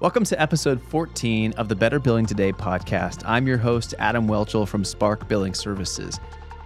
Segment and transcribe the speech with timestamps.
[0.00, 3.22] Welcome to episode 14 of the Better Billing Today podcast.
[3.24, 6.18] I'm your host, Adam Welchel from Spark Billing Services.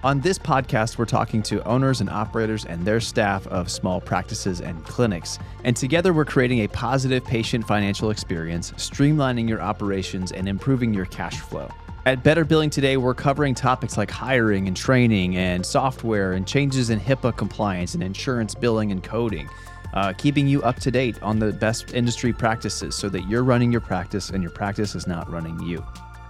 [0.03, 4.63] On this podcast, we're talking to owners and operators and their staff of small practices
[4.63, 5.39] and clinics.
[5.63, 11.07] And together, we're creating a positive patient financial experience, streamlining your operations, and improving your
[11.07, 11.69] cash flow.
[12.07, 16.89] At Better Billing Today, we're covering topics like hiring and training and software and changes
[16.89, 19.51] in HIPAA compliance and insurance billing and coding
[19.95, 23.73] uh, keeping you up to date on the best industry practices so that you're running
[23.73, 25.85] your practice and your practice is not running you.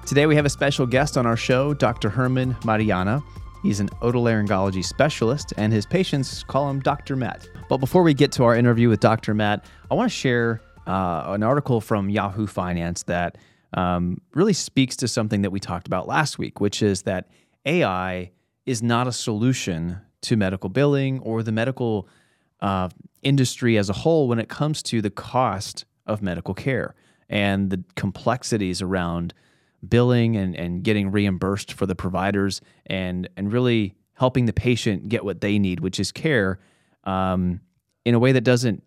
[0.06, 2.08] Today, we have a special guest on our show, Dr.
[2.08, 3.22] Herman Matallana.
[3.62, 7.16] He's an otolaryngology specialist, and his patients call him Dr.
[7.16, 7.46] Matt.
[7.68, 9.34] But before we get to our interview with Dr.
[9.34, 13.36] Matt, I want to share uh, an article from Yahoo Finance that
[13.74, 17.28] um, really speaks to something that we talked about last week, which is that
[17.66, 18.30] AI
[18.64, 22.08] is not a solution to medical billing or the medical
[22.60, 22.88] uh,
[23.22, 26.94] industry as a whole when it comes to the cost of medical care
[27.28, 29.34] and the complexities around
[29.86, 35.24] billing and, and getting reimbursed for the providers and and really helping the patient get
[35.24, 36.58] what they need, which is care,
[37.04, 37.60] um,
[38.04, 38.82] in a way that doesn't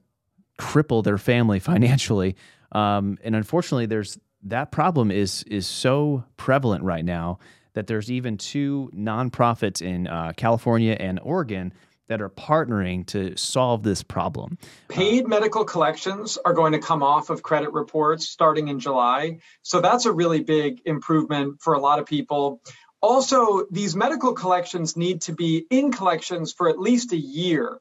[0.59, 2.35] cripple their family financially.
[2.73, 7.39] Um, and unfortunately, there's that problem is is so prevalent right now
[7.73, 11.73] that there's even two nonprofits in uh, California and Oregon
[12.11, 14.57] that are partnering to solve this problem.
[14.89, 19.39] Paid uh, medical collections are going to come off of credit reports starting in July.
[19.61, 22.61] So that's a really big improvement for a lot of people.
[23.01, 27.79] Also, these medical collections need to be in collections for at least a year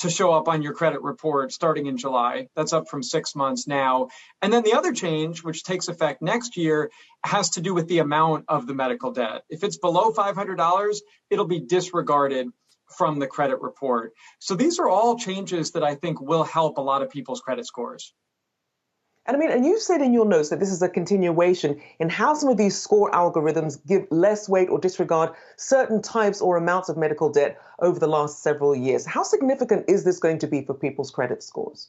[0.00, 2.48] to show up on your credit report starting in July.
[2.54, 4.08] That's up from six months now.
[4.42, 6.90] And then the other change, which takes effect next year,
[7.24, 9.44] has to do with the amount of the medical debt.
[9.48, 10.96] If it's below $500,
[11.30, 12.48] it'll be disregarded
[12.96, 14.12] from the credit report.
[14.38, 17.66] So these are all changes that I think will help a lot of people's credit
[17.66, 18.14] scores.
[19.24, 22.08] And I mean, and you said in your notes that this is a continuation in
[22.08, 26.88] how some of these score algorithms give less weight or disregard certain types or amounts
[26.88, 29.06] of medical debt over the last several years.
[29.06, 31.88] How significant is this going to be for people's credit scores?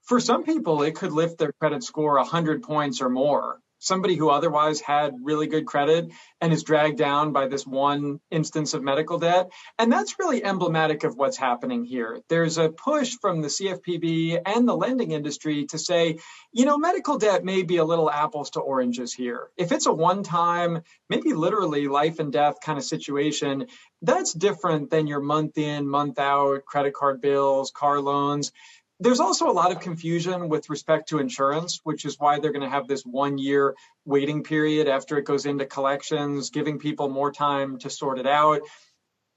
[0.00, 4.30] For some people, it could lift their credit score 100 points or more somebody who
[4.30, 6.10] otherwise had really good credit
[6.40, 9.50] and is dragged down by this one instance of medical debt.
[9.78, 12.20] And that's really emblematic of what's happening here.
[12.28, 16.18] There's a push from the CFPB and the lending industry to say,
[16.52, 19.50] you know, medical debt may be a little apples to oranges here.
[19.56, 23.66] If it's a one time, maybe literally life and death kind of situation,
[24.02, 28.52] that's different than your month in, month out credit card bills, car loans.
[28.98, 32.62] There's also a lot of confusion with respect to insurance, which is why they're going
[32.62, 33.74] to have this one year
[34.06, 38.62] waiting period after it goes into collections, giving people more time to sort it out.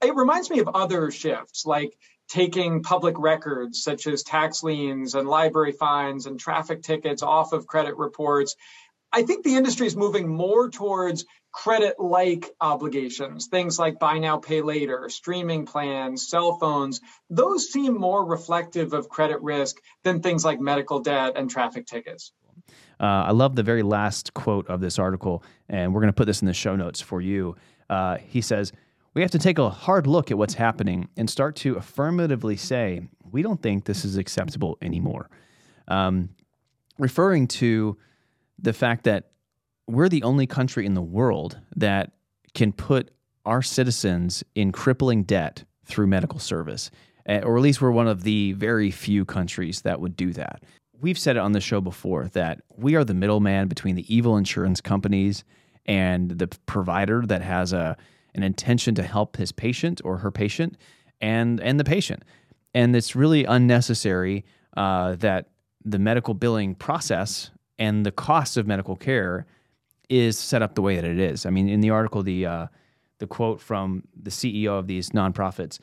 [0.01, 1.97] It reminds me of other shifts, like
[2.29, 7.67] taking public records such as tax liens and library fines and traffic tickets off of
[7.67, 8.55] credit reports.
[9.11, 14.37] I think the industry is moving more towards credit like obligations, things like buy now,
[14.37, 20.45] pay later, streaming plans, cell phones, those seem more reflective of credit risk than things
[20.45, 22.31] like medical debt and traffic tickets.
[22.99, 26.25] Uh, I love the very last quote of this article, and we're going to put
[26.25, 27.55] this in the show notes for you.
[27.89, 28.71] Uh, he says,
[29.13, 33.07] We have to take a hard look at what's happening and start to affirmatively say,
[33.31, 35.29] we don't think this is acceptable anymore.
[35.87, 36.29] Um,
[36.97, 37.97] referring to
[38.57, 39.31] the fact that
[39.89, 42.11] we're the only country in the world that
[42.53, 43.09] can put
[43.45, 46.91] our citizens in crippling debt through medical service,
[47.25, 50.63] eh, or at least we're one of the very few countries that would do that.
[51.01, 54.37] We've said it on the show before that we are the middleman between the evil
[54.37, 55.43] insurance companies
[55.85, 57.97] and the provider that has a
[58.35, 60.77] an intention to help his patient or her patient
[61.19, 62.23] and and the patient.
[62.75, 64.45] And it's really unnecessary
[64.77, 65.49] uh, that
[65.83, 67.49] the medical billing process
[67.79, 69.47] and the cost of medical care
[70.09, 71.45] is set up the way that it is.
[71.45, 72.67] I mean, in the article, the uh,
[73.19, 75.79] the quote from the CEO of these nonprofits,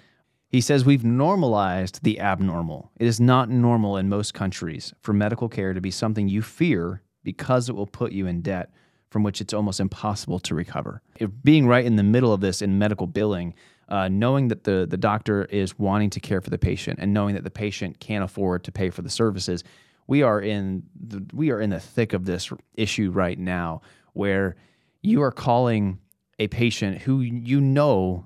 [0.48, 2.90] he says, "We've normalized the abnormal.
[2.98, 7.02] It is not normal in most countries for medical care to be something you fear
[7.22, 8.70] because it will put you in debt."
[9.08, 11.00] From which it's almost impossible to recover.
[11.20, 13.54] If being right in the middle of this in medical billing,
[13.88, 17.34] uh, knowing that the, the doctor is wanting to care for the patient and knowing
[17.36, 19.62] that the patient can't afford to pay for the services,
[20.06, 23.80] we are in the, we are in the thick of this issue right now
[24.16, 24.56] where
[25.02, 25.98] you are calling
[26.38, 28.24] a patient who you know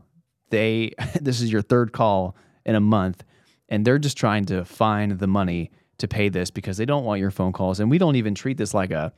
[0.51, 3.25] they this is your third call in a month
[3.69, 7.21] and they're just trying to find the money to pay this because they don't want
[7.21, 7.79] your phone calls.
[7.79, 9.13] And we don't even treat this like a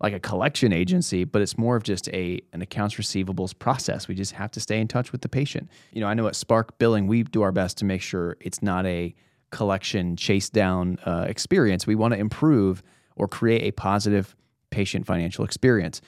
[0.00, 4.06] like a collection agency but it's more of just a an accounts receivables process.
[4.06, 5.70] We just have to stay in touch with the patient.
[5.92, 8.62] You know i know at spark billing we do our best to make sure it's
[8.62, 9.14] not a
[9.50, 11.86] collection chase down uh, experience.
[11.86, 12.82] We want to improve
[13.16, 14.36] or create a positive
[14.70, 16.00] patient financial experience.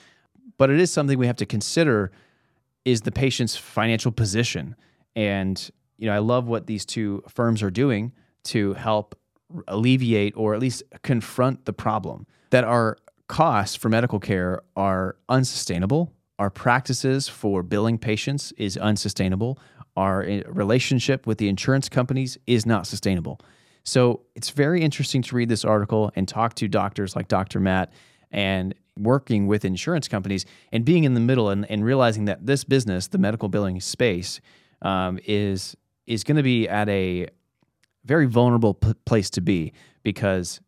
[0.57, 2.11] But it is something we have to consider
[2.85, 4.75] is the patient's financial position.
[5.15, 8.11] And you know, I love what these two firms are doing
[8.45, 9.15] to help
[9.67, 12.97] alleviate or at least confront the problem that our
[13.27, 16.11] costs for medical care are unsustainable.
[16.39, 19.59] Our practices for billing patients is unsustainable.
[19.95, 23.39] Our eh, relationship with the insurance companies is not sustainable.
[23.83, 27.59] So it's very interesting to read this article and talk to doctors like Dr.
[27.59, 27.91] Matt
[28.31, 32.63] and working with insurance companies and being in the middle and, and realizing that this
[32.63, 34.39] business, the medical billing space,
[34.81, 35.75] um, is
[36.07, 37.27] is going to be at a
[38.05, 39.71] very vulnerable p- place to be
[40.03, 40.59] because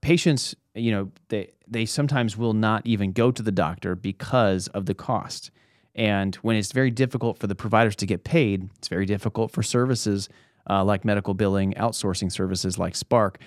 [0.00, 4.86] patients, you know, they they sometimes will not even go to the doctor because of
[4.86, 5.50] the cost.
[5.94, 9.62] And when it's very difficult for the providers to get paid, it's very difficult for
[9.62, 10.28] services
[10.68, 13.38] uh, like medical billing, outsourcing services like Spark,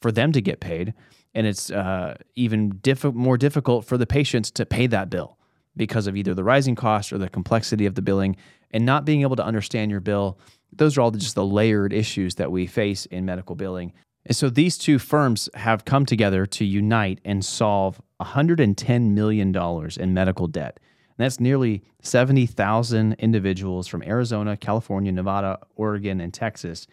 [0.00, 0.94] for them to get paid.
[1.36, 5.36] And it's uh, even diff- more difficult for the patients to pay that bill
[5.76, 8.36] because of either the rising cost or the complexity of the billing
[8.70, 10.38] and not being able to understand your bill.
[10.72, 13.92] Those are all just the layered issues that we face in medical billing.
[14.24, 19.54] And so these two firms have come together to unite and solve $110 million
[20.00, 20.80] in medical debt.
[21.18, 26.86] And that's nearly 70,000 individuals from Arizona, California, Nevada, Oregon, and Texas,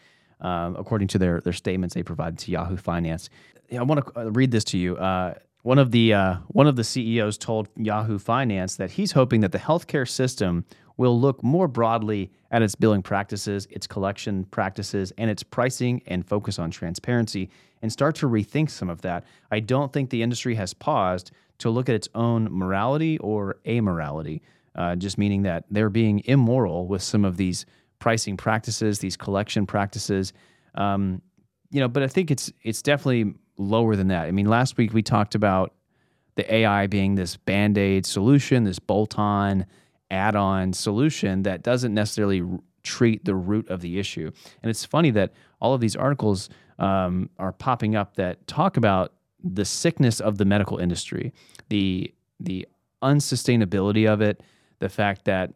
[0.43, 3.29] um, according to their, their statements they provided to Yahoo Finance.
[3.71, 4.97] I want to uh, read this to you.
[4.97, 9.41] Uh, one of the uh, one of the CEOs told Yahoo Finance that he's hoping
[9.41, 10.65] that the healthcare system
[10.97, 16.27] will look more broadly at its billing practices, its collection practices, and its pricing and
[16.27, 17.49] focus on transparency
[17.81, 19.23] and start to rethink some of that.
[19.51, 24.41] I don't think the industry has paused to look at its own morality or amorality,
[24.75, 27.65] uh, just meaning that they're being immoral with some of these
[28.03, 30.33] pricing practices, these collection practices.
[30.75, 31.21] Um,
[31.71, 34.25] you know, but I think it's it's definitely lower than that.
[34.25, 35.73] I mean, last week we talked about
[36.35, 39.65] the AI being this band aid solution, this bolt on,
[40.11, 44.29] add on solution that doesn't necessarily r- treat the root of the issue.
[44.61, 49.13] And it's funny that all of these articles um, are popping up that talk about
[49.41, 51.31] the sickness of the medical industry,
[51.69, 52.67] the the
[53.01, 54.43] unsustainability of it,
[54.79, 55.53] the fact that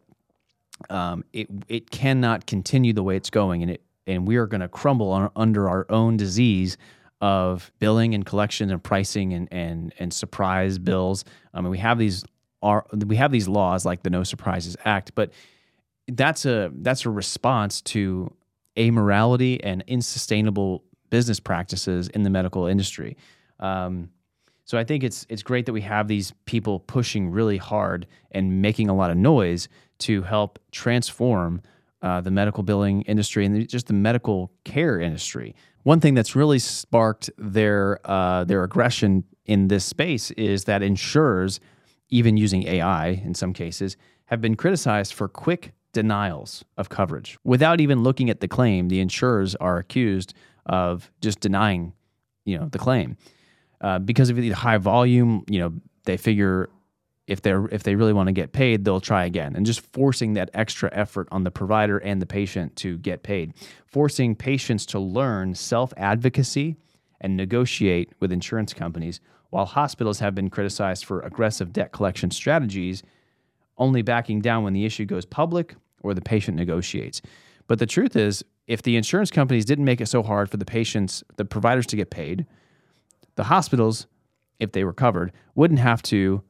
[0.90, 4.62] um, it it cannot continue the way it's going, and it and we are going
[4.62, 6.78] to crumble on, under our own disease
[7.20, 11.26] of billing and collection and pricing and and and surprise bills.
[11.54, 12.24] I mean, we have these
[12.62, 15.32] are we have these laws like the No Surprises Act, but
[16.08, 18.34] that's a that's a response to
[18.78, 23.18] amorality and unsustainable business practices in the medical industry.
[23.60, 24.10] Um,
[24.66, 28.62] so I think it's it's great that we have these people pushing really hard and
[28.62, 31.62] making a lot of noise to help transform
[32.02, 35.56] uh, the medical billing industry and just the medical care industry.
[35.84, 41.60] One thing that's really sparked their uh, their aggression in this space is that insurers,
[42.10, 47.80] even using AI in some cases, have been criticized for quick denials of coverage without
[47.82, 48.90] even looking at the claim.
[48.90, 50.34] The insurers are accused
[50.66, 51.94] of just denying,
[52.46, 53.18] you know, the claim
[53.82, 55.46] uh, because of the high volume.
[55.50, 55.74] You know,
[56.04, 56.70] they figure
[57.28, 60.34] if they're if they really want to get paid, they'll try again, and just forcing
[60.34, 63.54] that extra effort on the provider and the patient to get paid,
[63.86, 66.78] forcing patients to learn self advocacy
[67.20, 69.20] and negotiate with insurance companies,
[69.50, 73.04] while hospitals have been criticized for aggressive debt collection strategies,
[73.78, 77.22] only backing down when the issue goes public or the patient negotiates.
[77.68, 80.66] But the truth is, if the insurance companies didn't make it so hard for the
[80.66, 82.46] patients, the providers to get paid,
[83.36, 84.08] the hospitals,
[84.60, 86.44] if they were covered, wouldn't have to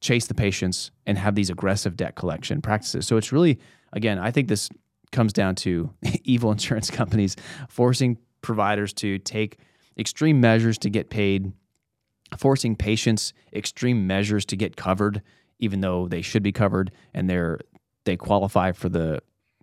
[0.00, 3.06] chase the patients and have these aggressive debt collection practices.
[3.06, 3.58] So it's really,
[3.92, 4.68] again, I think this
[5.12, 5.90] comes down to
[6.24, 7.36] evil insurance companies
[7.68, 9.58] forcing providers to take
[9.98, 11.52] extreme measures to get paid,
[12.38, 15.22] forcing patients extreme measures to get covered,
[15.58, 17.60] even though they should be covered and they're
[18.04, 19.20] they qualify for the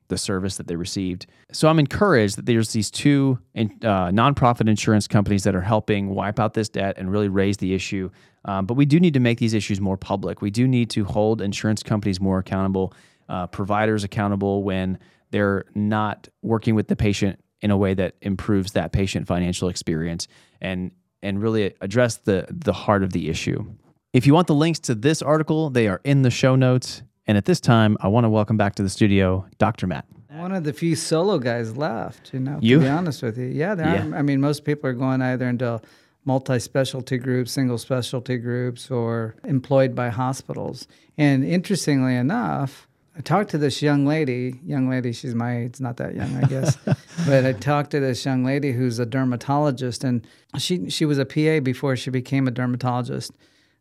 [0.10, 1.26] the service that they received.
[1.52, 6.40] So I'm encouraged that there's these two uh, nonprofit insurance companies that are helping wipe
[6.40, 8.10] out this debt and really raise the issue
[8.48, 10.42] um, but we do need to make these issues more public.
[10.42, 12.94] We do need to hold insurance companies more accountable,
[13.30, 14.98] uh, providers accountable when
[15.32, 20.28] they're not working with the patient in a way that improves that patient financial experience
[20.62, 23.66] and and really address the the heart of the issue.
[24.14, 27.04] If you want the links to this article, they are in the show notes.
[27.30, 29.86] And at this time, I want to welcome back to the studio Dr.
[29.86, 30.06] Matt.
[30.30, 32.78] One of the few solo guys left, you know, you?
[32.78, 33.48] to be honest with you.
[33.48, 34.16] Yeah, yeah.
[34.16, 35.82] I mean, most people are going either into
[36.28, 40.86] multi specialty groups, single specialty groups, or employed by hospitals.
[41.18, 42.86] And interestingly enough,
[43.18, 46.46] I talked to this young lady, young lady, she's my age, not that young, I
[46.48, 46.76] guess.
[47.26, 51.26] but I talked to this young lady who's a dermatologist, and she she was a
[51.26, 53.32] PA before she became a dermatologist.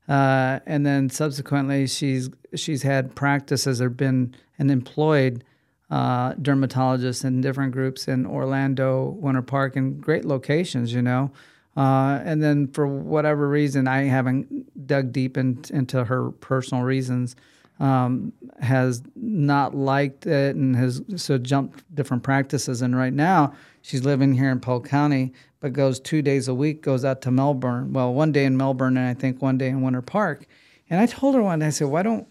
[0.09, 5.43] Uh, and then subsequently, she's she's had practices or been an employed
[5.91, 11.33] uh, dermatologist in different groups in Orlando, Winter Park, and great locations, you know.
[11.77, 17.37] Uh, and then for whatever reason, I haven't dug deep in, into her personal reasons
[17.79, 22.83] um, has not liked it and has so jumped different practices.
[22.83, 26.83] And right now, she's living here in Polk County, but goes two days a week,
[26.83, 27.93] goes out to Melbourne.
[27.93, 30.47] Well, one day in Melbourne, and I think one day in Winter Park.
[30.89, 32.27] And I told her one day, I said, "Why don't,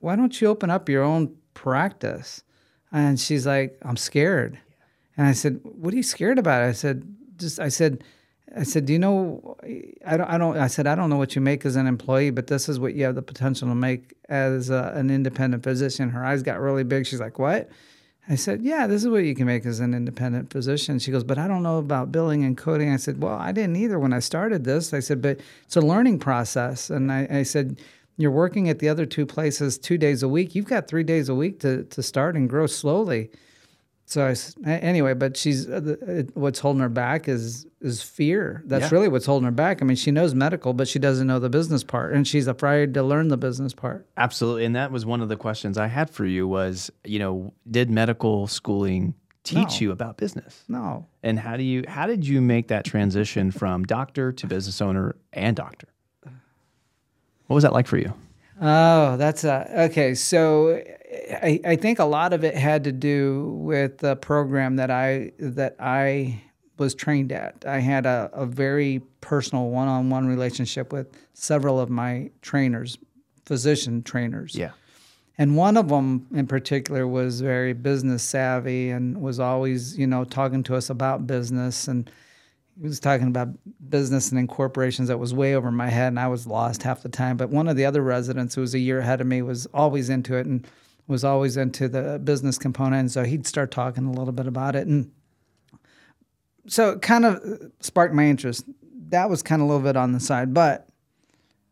[0.00, 2.42] why don't you open up your own practice?"
[2.92, 4.58] And she's like, "I'm scared."
[5.16, 7.02] And I said, "What are you scared about?" I said,
[7.36, 8.04] "Just," I said
[8.56, 9.56] I said, "Do you know?
[10.06, 10.28] I don't.
[10.28, 10.56] I don't.
[10.56, 12.94] I said, I don't know what you make as an employee, but this is what
[12.94, 16.84] you have the potential to make as a, an independent physician." Her eyes got really
[16.84, 17.06] big.
[17.06, 17.68] She's like, "What?"
[18.28, 21.22] I said, "Yeah, this is what you can make as an independent physician." She goes,
[21.22, 24.14] "But I don't know about billing and coding." I said, "Well, I didn't either when
[24.14, 27.78] I started this." I said, "But it's a learning process." And I, I said,
[28.16, 30.54] "You're working at the other two places two days a week.
[30.54, 33.30] You've got three days a week to to start and grow slowly."
[34.08, 34.32] So
[34.64, 38.62] I, anyway, but she's uh, what's holding her back is is fear.
[38.64, 38.90] That's yeah.
[38.92, 39.82] really what's holding her back.
[39.82, 42.94] I mean, she knows medical, but she doesn't know the business part, and she's afraid
[42.94, 44.06] to learn the business part.
[44.16, 46.46] Absolutely, and that was one of the questions I had for you.
[46.46, 49.86] Was you know, did medical schooling teach no.
[49.86, 50.62] you about business?
[50.68, 51.06] No.
[51.24, 55.16] And how do you how did you make that transition from doctor to business owner
[55.32, 55.88] and doctor?
[57.48, 58.14] What was that like for you?
[58.60, 60.14] Oh, that's a, okay.
[60.14, 60.82] So
[61.42, 65.32] I, I think a lot of it had to do with the program that I
[65.38, 66.42] that I
[66.78, 67.64] was trained at.
[67.66, 72.98] I had a, a very personal one-on-one relationship with several of my trainers,
[73.46, 74.54] physician trainers.
[74.54, 74.72] Yeah.
[75.38, 80.24] And one of them in particular was very business savvy and was always, you know,
[80.24, 82.10] talking to us about business and
[82.78, 83.48] he was talking about
[83.88, 87.08] business and incorporations that was way over my head and I was lost half the
[87.08, 87.36] time.
[87.36, 90.10] But one of the other residents who was a year ahead of me was always
[90.10, 90.66] into it and
[91.08, 93.10] was always into the business component.
[93.12, 94.86] So he'd start talking a little bit about it.
[94.86, 95.10] And
[96.66, 97.40] so it kind of
[97.80, 98.64] sparked my interest.
[99.08, 100.88] That was kind of a little bit on the side, but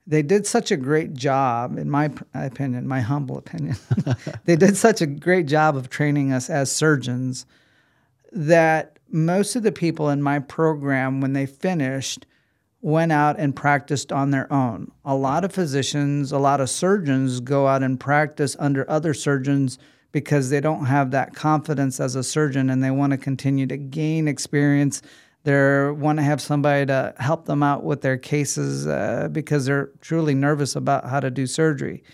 [0.07, 3.77] they did such a great job, in my opinion, my humble opinion.
[4.45, 7.47] they did such a great job of training us as surgeons
[8.33, 12.27] that most of the people in my program, when they finished,
[12.85, 14.93] went out and practiced on their own.
[15.07, 19.79] A lot of physicians, a lot of surgeons go out and practice under other surgeons
[20.13, 23.79] because they don't have that confidence as a surgeon and they want to continue to
[23.79, 25.01] gain experience.
[25.45, 29.89] They want to have somebody to help them out with their cases uh, because they're
[30.03, 32.05] truly nervous about how to do surgery.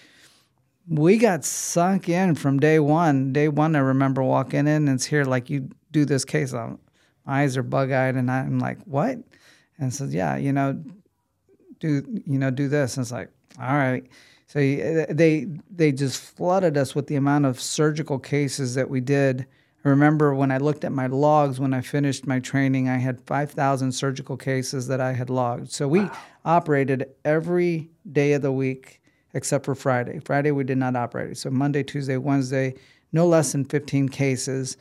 [0.87, 3.33] We got sunk in from day one.
[3.33, 6.55] Day one, I remember walking in and it's here like you do this case.
[6.55, 6.79] I'm,
[7.27, 9.19] my eyes are bug eyed and I'm like, what?
[9.81, 10.81] And says, yeah, you know,
[11.81, 12.97] do you know do this?
[12.97, 14.05] And it's like, all right.
[14.47, 19.01] So eh, they they just flooded us with the amount of surgical cases that we
[19.01, 19.47] did.
[19.85, 23.19] I remember when I looked at my logs when I finished my training, I had
[23.23, 25.73] 5,000 surgical cases that I had logged.
[25.73, 26.19] So we wow.
[26.45, 29.01] operated every day of the week
[29.33, 30.21] except for Friday.
[30.23, 31.39] Friday we did not operate.
[31.39, 32.75] So Monday, Tuesday, Wednesday,
[33.13, 34.77] no less than 15 cases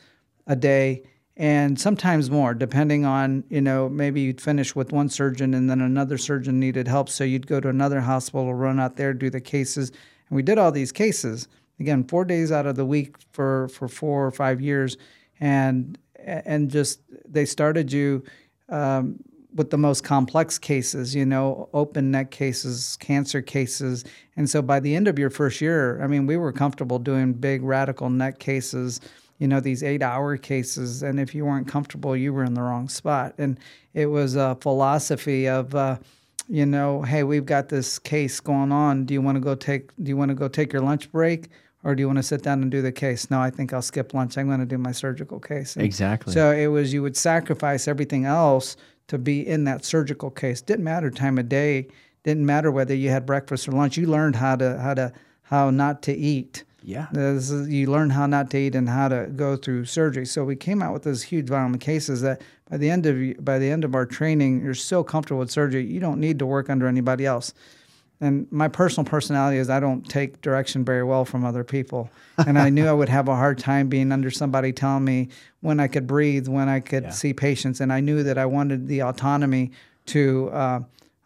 [0.47, 1.03] a day
[1.39, 5.81] and sometimes more depending on you know maybe you'd finish with one surgeon and then
[5.81, 9.41] another surgeon needed help so you'd go to another hospital run out there do the
[9.41, 9.89] cases
[10.29, 11.47] and we did all these cases
[11.79, 14.97] again four days out of the week for for four or five years
[15.39, 18.21] and and just they started you
[18.67, 19.17] um,
[19.55, 24.05] with the most complex cases, you know, open neck cases, cancer cases.
[24.35, 27.33] And so by the end of your first year, I mean, we were comfortable doing
[27.33, 29.01] big radical neck cases
[29.39, 32.61] you know these eight hour cases and if you weren't comfortable you were in the
[32.61, 33.33] wrong spot.
[33.37, 33.59] And
[33.93, 35.97] it was a philosophy of uh,
[36.47, 39.05] you know hey we've got this case going on.
[39.05, 41.47] Do you want to go take do you want to go take your lunch break
[41.83, 43.31] or do you want to sit down and do the case?
[43.31, 44.37] No i think i'll skip lunch.
[44.37, 45.75] I'm going to do my surgical case.
[45.75, 46.33] And exactly.
[46.33, 48.75] so it was you would sacrifice everything else
[49.07, 50.61] to be in that surgical case.
[50.61, 51.87] Didn't matter time of day.
[52.23, 53.97] Didn't matter whether you had breakfast or lunch.
[53.97, 57.07] You learned how to how to how not to eat yeah.
[57.13, 60.25] Is, you learn how not to eat and how to go through surgery.
[60.25, 63.43] So we came out with this huge volume of cases that by the end of
[63.43, 66.45] by the end of our training, you're so comfortable with surgery, you don't need to
[66.45, 67.53] work under anybody else.
[68.21, 72.09] And my personal personality is I don't take direction very well from other people.
[72.47, 75.27] And I knew I would have a hard time being under somebody telling me
[75.59, 77.09] when I could breathe, when I could yeah.
[77.09, 77.81] see patients.
[77.81, 79.71] And I knew that I wanted the autonomy
[80.05, 80.79] to uh,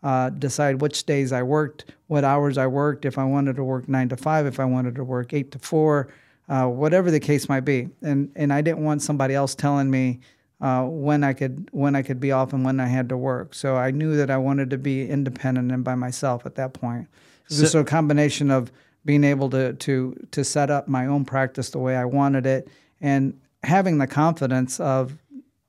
[0.04, 3.88] uh, decide which days I worked, what hours I worked, if I wanted to work
[3.88, 6.10] nine to five, if I wanted to work eight to four.
[6.50, 7.88] Uh, whatever the case might be.
[8.02, 10.20] And and I didn't want somebody else telling me
[10.60, 13.54] uh, when I could when I could be off and when I had to work.
[13.54, 17.08] So I knew that I wanted to be independent and by myself at that point.
[17.48, 18.72] So, so a combination of
[19.06, 22.68] being able to to to set up my own practice the way I wanted it
[23.02, 25.18] and having the confidence of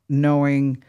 [0.09, 0.83] knowing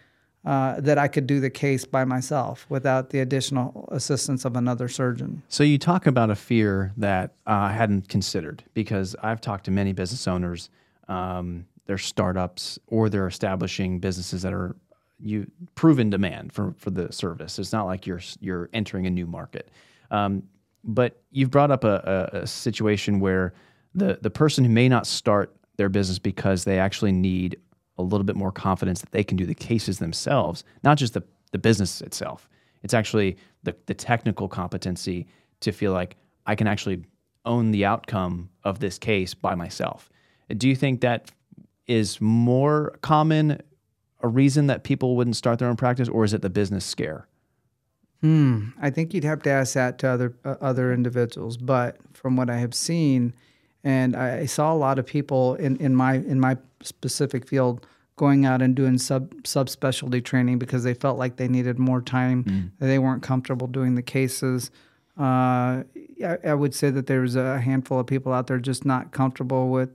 [0.46, 4.88] uh, that I could do the case by myself without the additional assistance of another
[4.88, 5.42] surgeon.
[5.50, 9.72] So you talk about a fear that uh, I hadn't considered because I've talked to
[9.72, 10.70] many business owners.
[11.08, 14.76] Um, they're startups or they're establishing businesses that are
[15.20, 17.58] you proven demand for for the service.
[17.58, 19.72] It's not like you're you're entering a new market.
[20.12, 20.44] Um,
[20.84, 23.54] but you've brought up a, a, a situation where
[23.94, 27.58] the the person who may not start their business because they actually need
[27.98, 31.24] a little bit more confidence that they can do the cases themselves, not just the,
[31.52, 32.50] the business itself.
[32.84, 35.28] It's actually the, the technical competency
[35.62, 37.04] to feel like I can actually
[37.46, 40.10] own the outcome of this case by myself.
[40.56, 41.32] Do you think that
[41.88, 43.62] is more common
[44.22, 47.28] a reason that people wouldn't start their own practice, or is it the business scare?
[48.22, 48.70] Hmm.
[48.82, 51.58] I think you'd have to ask that to other uh, other individuals.
[51.58, 53.34] But from what I have seen,
[53.86, 58.46] and I saw a lot of people in, in my in my specific field going
[58.46, 62.44] out and doing sub subspecialty training because they felt like they needed more time.
[62.44, 62.72] Mm.
[62.80, 64.72] They weren't comfortable doing the cases.
[65.18, 65.84] Uh,
[66.26, 69.12] I, I, would say that there was a handful of people out there just not
[69.12, 69.90] comfortable with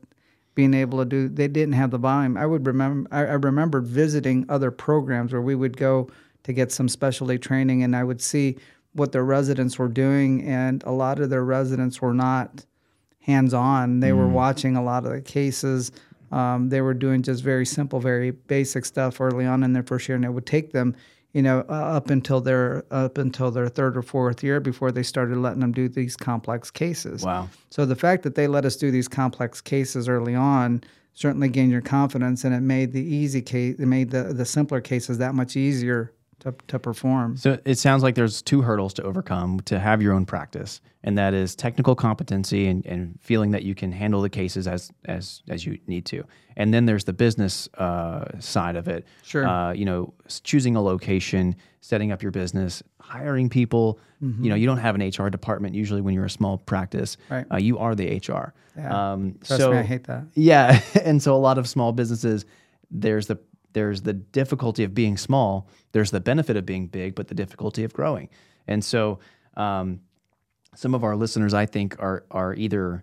[0.55, 1.29] being able to do.
[1.29, 2.39] They didn't have the volume.
[2.39, 3.09] I would remember.
[3.13, 6.09] I, I remembered visiting other programs where we would go
[6.45, 8.57] to get some specialty training, and I would see
[8.93, 12.65] what their residents were doing, and a lot of their residents were not
[13.21, 14.00] hands on.
[14.00, 14.17] They mm.
[14.17, 15.93] were watching a lot of the cases.
[16.33, 20.09] Um, they were doing just very simple, very basic stuff early on in their first
[20.09, 20.95] year, and it would take them,
[21.33, 25.03] you know, uh, up until their up until their third or fourth year before they
[25.03, 27.25] started letting them do these complex cases.
[27.25, 27.49] Wow!
[27.71, 31.73] So the fact that they let us do these complex cases early on certainly gained
[31.73, 35.35] your confidence, and it made the easy case, it made the the simpler cases that
[35.35, 37.37] much easier to, to perform.
[37.37, 41.17] So it sounds like there's two hurdles to overcome to have your own practice, and
[41.17, 45.43] that is technical competency and, and feeling that you can handle the cases as as
[45.49, 46.25] as you need to.
[46.57, 49.07] And then there's the business uh, side of it.
[49.23, 49.47] Sure.
[49.47, 53.99] Uh, you know, choosing a location, setting up your business, hiring people.
[54.23, 54.45] Mm-hmm.
[54.45, 57.17] You know, you don't have an HR department usually when you're a small practice.
[57.31, 57.47] Right.
[57.50, 58.53] Uh, you are the HR.
[58.76, 59.13] Yeah.
[59.13, 60.25] Um, Trust so, me, I hate that.
[60.35, 62.45] Yeah, and so a lot of small businesses,
[62.91, 63.39] there's the
[63.73, 67.85] there's the difficulty of being small, there's the benefit of being big, but the difficulty
[67.85, 68.28] of growing.
[68.67, 69.19] And so,
[69.56, 70.00] um,
[70.75, 73.02] some of our listeners, I think, are are either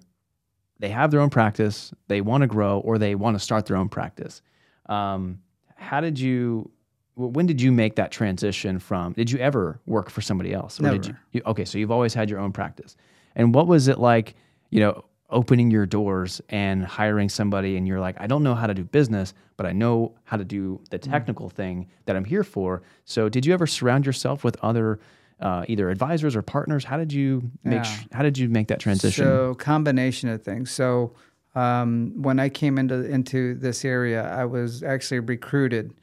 [0.80, 3.77] they have their own practice, they want to grow, or they want to start their
[3.77, 4.41] own practice.
[4.88, 5.39] Um,
[5.75, 6.71] how did you?
[7.15, 9.13] When did you make that transition from?
[9.13, 10.80] Did you ever work for somebody else?
[10.80, 10.97] Or Never.
[10.97, 12.95] Did you, you, okay, so you've always had your own practice.
[13.36, 14.36] And what was it like?
[14.69, 18.65] You know, opening your doors and hiring somebody and you're like i don't know how
[18.65, 21.09] to do business but i know how to do the mm.
[21.09, 21.53] technical mm.
[21.53, 24.99] thing that i'm here for so did you ever surround yourself with other
[25.39, 27.97] uh, either advisors or partners how did you make yeah.
[28.11, 31.13] how did you make that transition so combination of things so
[31.55, 35.93] um, when i came into into this area i was actually recruited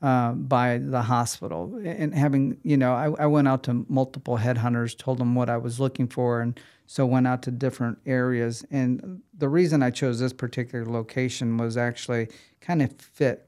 [0.00, 4.96] uh, by the hospital and having you know I, I went out to multiple headhunters
[4.96, 6.58] told them what i was looking for and
[6.90, 8.64] so went out to different areas.
[8.70, 12.28] And the reason i chose this particular location was actually
[12.62, 13.46] kind of fit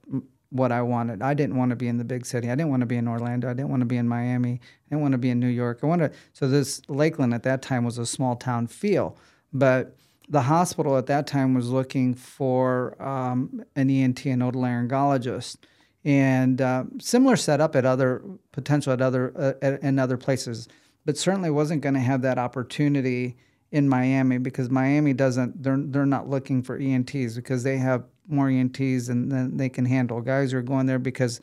[0.50, 1.22] what i wanted.
[1.22, 2.50] I didn't want to be in the big city.
[2.50, 3.48] I didn't want to be in orlando.
[3.48, 4.61] I didn't want to be in miami.
[4.61, 5.81] I didn't want to be in new york.
[5.83, 9.16] I wanted so this lakeland at that time was a small town feel.
[9.55, 9.96] But
[10.29, 15.57] the hospital at that time was looking for um, an ent and otolaryngologist.
[16.05, 18.22] And uh, similar setup at other
[18.53, 20.68] potential at other uh, at, in other places
[21.04, 23.36] but certainly wasn't going to have that opportunity
[23.72, 28.48] in Miami because Miami doesn't they're they're not looking for ENTs because they have more
[28.48, 30.20] ENTs then they can handle.
[30.20, 31.40] Guys are going there because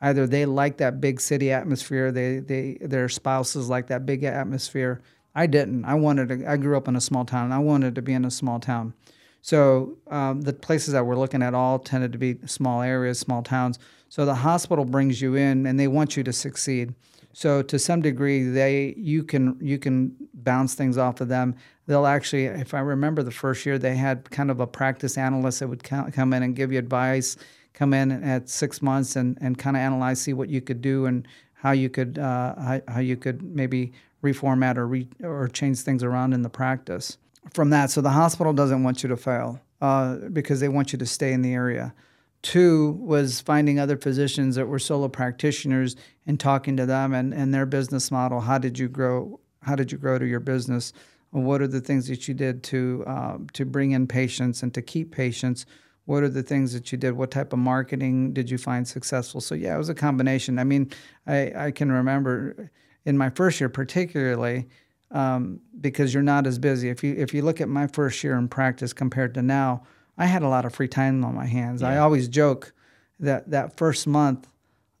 [0.00, 5.00] either they like that big city atmosphere, they they their spouses like that big atmosphere.
[5.34, 5.84] I didn't.
[5.84, 6.50] I wanted to.
[6.50, 7.44] I grew up in a small town.
[7.46, 8.94] and I wanted to be in a small town.
[9.42, 13.42] So um, the places that we're looking at all tended to be small areas, small
[13.42, 13.78] towns.
[14.08, 16.94] So the hospital brings you in and they want you to succeed.
[17.32, 21.54] So to some degree, they you can you can bounce things off of them.
[21.86, 25.60] They'll actually, if I remember the first year, they had kind of a practice analyst
[25.60, 27.36] that would come in and give you advice,
[27.72, 31.06] come in at six months and, and kind of analyze, see what you could do
[31.06, 35.80] and how you could uh, how, how you could maybe reformat or re, or change
[35.80, 37.16] things around in the practice.
[37.54, 40.98] From that, so the hospital doesn't want you to fail uh, because they want you
[40.98, 41.94] to stay in the area.
[42.42, 45.94] Two was finding other physicians that were solo practitioners
[46.26, 48.40] and talking to them and, and their business model.
[48.40, 49.40] How did you grow?
[49.62, 50.92] How did you grow to your business?
[51.32, 54.82] What are the things that you did to uh, to bring in patients and to
[54.82, 55.66] keep patients?
[56.06, 57.12] What are the things that you did?
[57.12, 59.40] What type of marketing did you find successful?
[59.40, 60.58] So yeah, it was a combination.
[60.58, 60.90] I mean,
[61.26, 62.70] I, I can remember
[63.04, 64.66] in my first year particularly
[65.10, 66.88] um, because you're not as busy.
[66.88, 69.82] If you if you look at my first year in practice compared to now,
[70.20, 71.82] I had a lot of free time on my hands.
[71.82, 72.72] I always joke
[73.18, 74.46] that that first month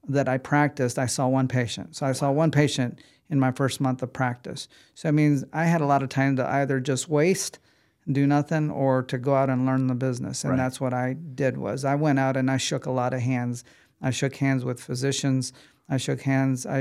[0.08, 1.94] that I practiced, I saw one patient.
[1.96, 4.66] So I saw one patient in my first month of practice.
[4.94, 7.58] So it means I had a lot of time to either just waste
[8.06, 10.56] and do nothing or to go out and learn the business and Right.
[10.56, 13.62] that's what i did was i went out and i shook a lot of hands
[14.00, 15.52] i shook hands with physicians
[15.88, 16.78] i shook hands i,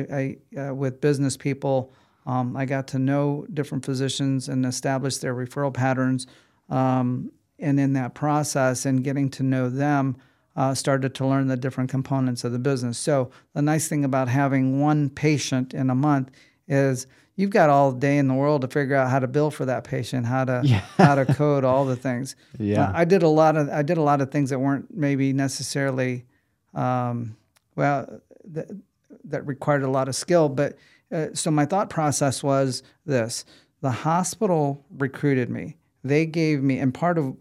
[0.55, 1.93] I uh, with business people
[2.25, 6.25] um, i got to know different physicians and establish their referral patterns
[6.69, 10.17] um, and in that process and getting to know them
[10.55, 14.27] uh, started to learn the different components of the business so the nice thing about
[14.27, 16.31] having one patient in a month
[16.67, 17.07] is
[17.39, 19.85] you've got all day in the world to figure out how to bill for that
[19.85, 20.61] patient, how to
[20.97, 22.35] how to code all the things.
[22.59, 22.91] Yeah.
[22.93, 26.25] I did a lot of I did a lot of things that weren't maybe necessarily
[26.73, 27.37] um,
[27.77, 28.69] well that,
[29.23, 30.77] that required a lot of skill, but
[31.11, 33.45] uh, so my thought process was this:
[33.79, 35.77] the hospital recruited me.
[36.03, 37.37] They gave me, and part of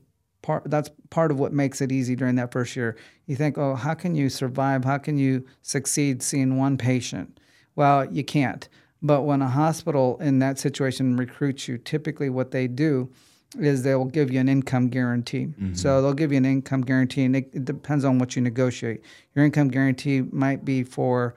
[0.48, 2.96] part that's part of what makes it easy during that first year.
[3.26, 4.82] You think, oh, how can you survive?
[4.82, 7.38] How can you succeed seeing one patient?
[7.76, 8.66] Well, you can't.
[9.02, 13.10] But when a hospital in that situation recruits you, typically what they do
[13.58, 15.48] is they will give you an income guarantee.
[15.74, 19.02] So they'll give you an income guarantee, and it, it depends on what you negotiate.
[19.34, 21.34] Your income guarantee might be for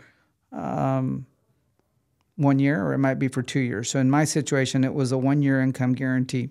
[0.54, 1.26] um,
[2.38, 3.90] one year, or it might be for two years.
[3.90, 6.50] So in my situation, it was a one-year income guarantee.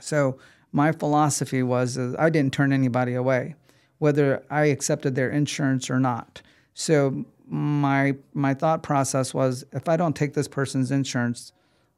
[0.00, 0.38] So
[0.74, 3.54] my philosophy was I didn't turn anybody away,
[3.98, 6.42] whether I accepted their insurance or not.
[6.74, 11.52] So my my thought process was if I don't take this person's insurance,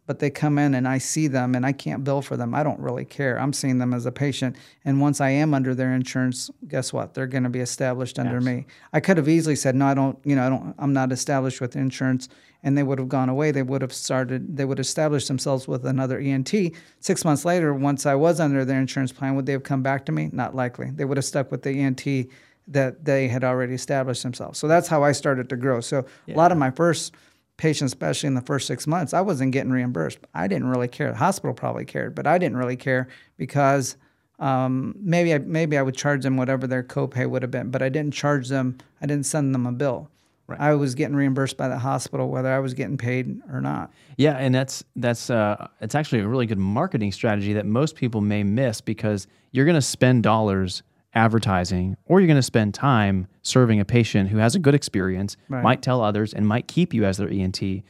[0.06, 2.62] but they come in and I see them and I can't bill for them, I
[2.62, 3.38] don't really care.
[3.38, 4.56] I'm seeing them as a patient.
[4.84, 7.14] And once I am under their insurance, guess what?
[7.14, 8.66] They're going to be established under me.
[8.92, 11.60] I could have easily said, no, I don't, you know, I don't, I'm not established
[11.60, 12.28] with insurance.
[12.62, 13.50] And they would have gone away.
[13.50, 16.52] They would have started, they would have established themselves with another ENT.
[17.00, 20.06] Six months later, once I was under their insurance plan, would they have come back
[20.06, 20.30] to me?
[20.32, 20.90] Not likely.
[20.90, 22.28] They would have stuck with the ENT
[22.68, 24.58] that they had already established themselves.
[24.58, 25.80] So that's how I started to grow.
[25.80, 27.14] So a lot of my first
[27.56, 30.18] patients, especially in the first six months, I wasn't getting reimbursed.
[30.34, 31.10] I didn't really care.
[31.10, 33.96] The hospital probably cared, but I didn't really care because
[34.38, 37.82] um, maybe I, maybe I would charge them whatever their copay would have been, but
[37.82, 38.78] I didn't charge them.
[39.00, 40.10] I didn't send them a bill.
[40.48, 43.92] I was getting reimbursed by the hospital whether I was getting paid or not.
[44.16, 48.20] Yeah, and that's that's uh, it's actually a really good marketing strategy that most people
[48.20, 50.84] may miss because you're going to spend dollars
[51.16, 55.36] advertising or you're going to spend time serving a patient who has a good experience,
[55.48, 55.62] Right.
[55.64, 57.82] might tell others, and might keep you as their ENT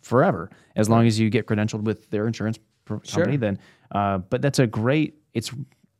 [0.00, 3.36] forever as long as you get credentialed with their insurance company.
[3.36, 3.58] Then,
[3.92, 5.14] uh, but that's a great.
[5.34, 5.52] It's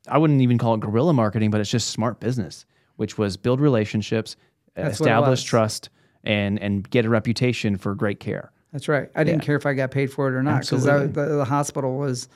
[0.09, 2.65] I wouldn't even call it guerrilla marketing, but it's just smart business,
[2.97, 4.35] which was build relationships,
[4.75, 5.91] That's establish trust,
[6.25, 8.51] and and get a reputation for great care.
[8.73, 9.11] That's right.
[9.15, 9.47] I didn't Yeah.
[9.47, 12.29] care if I got paid for it or not because the, the hospital was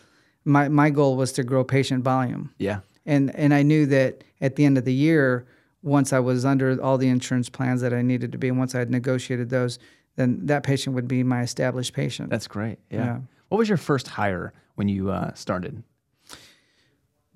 [0.44, 2.50] my my goal was to grow patient volume.
[2.58, 2.80] Yeah.
[3.06, 5.46] And and I knew that at the end of the year,
[5.82, 8.74] once I was under all the insurance plans that I needed to be, and once
[8.74, 9.78] I had negotiated those,
[10.16, 12.30] then that patient would be my established patient.
[12.30, 12.78] That's great.
[12.90, 13.04] Yeah.
[13.04, 13.18] Yeah.
[13.48, 15.82] What was your first hire when you uh, started?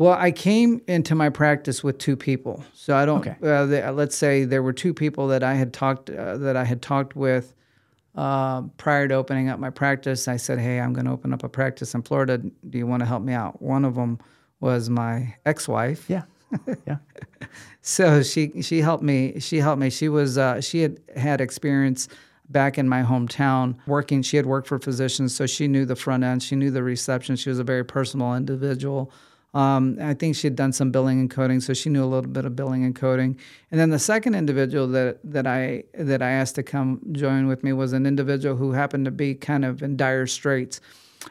[0.00, 3.20] well, I came into my practice with two people, so I don't.
[3.20, 3.36] Okay.
[3.42, 6.64] Uh, the, let's say there were two people that I had talked uh, that I
[6.64, 7.54] had talked with.
[8.14, 11.44] Uh, prior to opening up my practice, I said, "Hey, I'm going to open up
[11.44, 12.38] a practice in Florida.
[12.38, 14.18] Do you want to help me out?" One of them
[14.60, 16.08] was my ex-wife.
[16.08, 16.22] Yeah.
[16.86, 16.98] Yeah.
[17.82, 19.40] So she she helped me.
[19.40, 19.88] She helped me.
[19.88, 22.08] She was uh, she had had experience
[22.50, 24.22] back in my hometown working.
[24.22, 26.42] She had worked for physicians, so she knew the front end.
[26.42, 27.36] She knew the reception.
[27.36, 29.10] She was a very personal individual.
[29.54, 32.30] Um, I think she had done some billing and coding, so she knew a little
[32.30, 33.36] bit of billing and coding.
[33.70, 37.64] And then the second individual that that I that I asked to come join with
[37.64, 40.80] me was an individual who happened to be kind of in dire straits.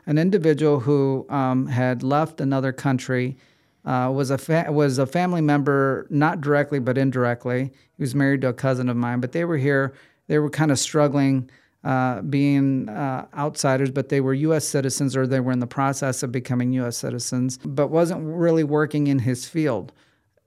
[0.05, 3.37] An individual who um, had left another country
[3.85, 7.71] uh, was a fa- was a family member, not directly but indirectly.
[7.97, 9.93] He was married to a cousin of mine, but they were here.
[10.27, 11.49] They were kind of struggling,
[11.83, 14.65] uh, being uh, outsiders, but they were U.S.
[14.65, 16.97] citizens or they were in the process of becoming U.S.
[16.97, 19.91] citizens, but wasn't really working in his field.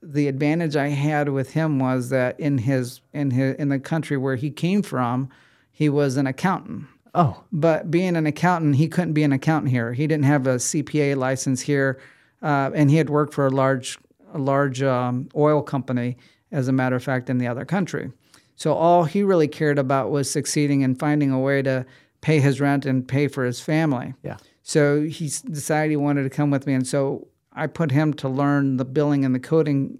[0.01, 4.15] The advantage I had with him was that in his in his in the country
[4.15, 5.29] where he came from,
[5.71, 6.85] he was an accountant.
[7.15, 9.93] Oh, But being an accountant, he couldn't be an accountant here.
[9.93, 11.99] He didn't have a CPA license here,
[12.41, 13.99] uh, and he had worked for a large,
[14.33, 16.17] a large um, oil company,
[16.51, 18.11] as a matter of fact, in the other country.
[18.55, 21.85] So all he really cared about was succeeding and finding a way to
[22.21, 24.13] pay his rent and pay for his family.
[24.23, 24.37] yeah.
[24.65, 28.29] So he decided he wanted to come with me, and so I put him to
[28.29, 29.99] learn the billing and the coding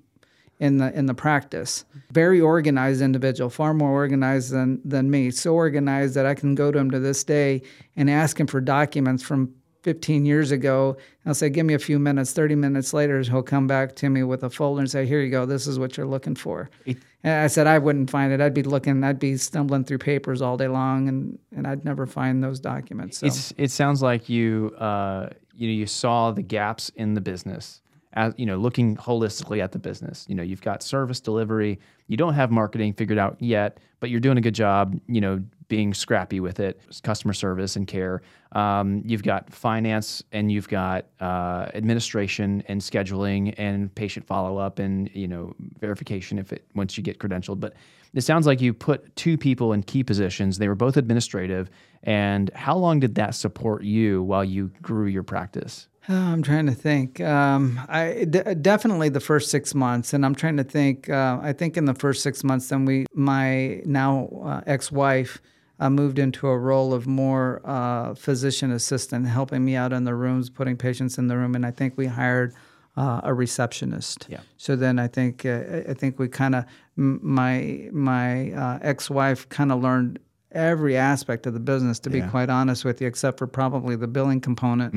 [0.63, 1.83] in the in the practice.
[2.11, 5.29] Very organized individual, far more organized than than me.
[5.29, 7.63] So organized that I can go to him to this day
[7.97, 10.95] and ask him for documents from 15 years ago.
[11.25, 14.23] I'll say, "Give me a few minutes." 30 minutes later, he'll come back to me
[14.23, 15.45] with a folder and say, "Here you go.
[15.45, 18.39] This is what you're looking for." and I said I wouldn't find it.
[18.39, 19.03] I'd be looking.
[19.03, 23.17] I'd be stumbling through papers all day long, and and I'd never find those documents.
[23.17, 23.27] So.
[23.27, 27.81] It's it sounds like you uh, you know you saw the gaps in the business
[28.13, 30.25] as you know looking holistically at the business.
[30.27, 31.79] You know you've got service delivery.
[32.07, 34.99] You don't have marketing figured out yet, but you're doing a good job.
[35.07, 38.21] You know being scrappy with it, customer service and care.
[38.51, 44.77] Um, you've got finance and you've got uh, administration and scheduling and patient follow up
[44.77, 47.59] and you know verification if it once you get credentialed.
[47.59, 47.73] But
[48.13, 50.59] it sounds like you put two people in key positions.
[50.59, 51.69] They were both administrative.
[52.03, 55.87] And how long did that support you while you grew your practice?
[56.09, 57.21] Oh, I'm trying to think.
[57.21, 61.09] Um, I d- definitely the first six months, and I'm trying to think.
[61.09, 65.41] Uh, I think in the first six months, then we, my now uh, ex-wife,
[65.79, 70.15] uh, moved into a role of more uh, physician assistant, helping me out in the
[70.15, 72.53] rooms, putting patients in the room, and I think we hired
[72.95, 74.27] uh, a receptionist.
[74.29, 74.41] Yeah.
[74.57, 79.71] So then I think uh, I think we kind of my my uh, ex-wife kind
[79.71, 80.19] of learned
[80.53, 84.07] every aspect of the business to be quite honest with you except for probably the
[84.07, 84.93] billing component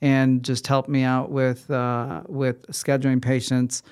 [0.00, 3.82] and just helped me out with uh, with scheduling patients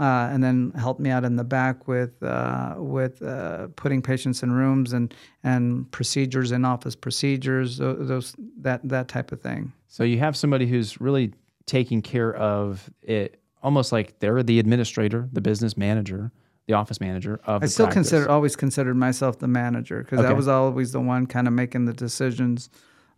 [0.00, 4.42] uh, and then helped me out in the back with uh, with uh, putting patients
[4.42, 9.72] in rooms and and procedures in office procedures those that that type of thing.
[9.88, 11.34] So you have somebody who's really
[11.66, 16.32] taking care of it, almost like they're the administrator, the business manager,
[16.72, 18.10] the office manager of I still practice.
[18.10, 21.84] consider always considered myself the manager because I was always the one kind of making
[21.84, 22.70] the decisions.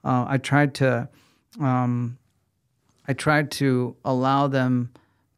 [0.03, 1.09] Uh, I tried to,
[1.61, 2.19] um,
[3.07, 4.91] I tried to allow them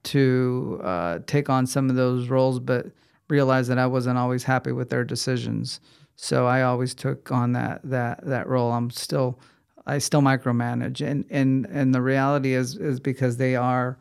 [0.05, 2.87] to uh, take on some of those roles, but
[3.29, 5.81] realized that I wasn't always happy with their decisions.
[6.17, 8.73] So I always took on that that that role.
[8.73, 9.39] I'm still,
[9.87, 13.99] I still micromanage, and and and the reality is is because they are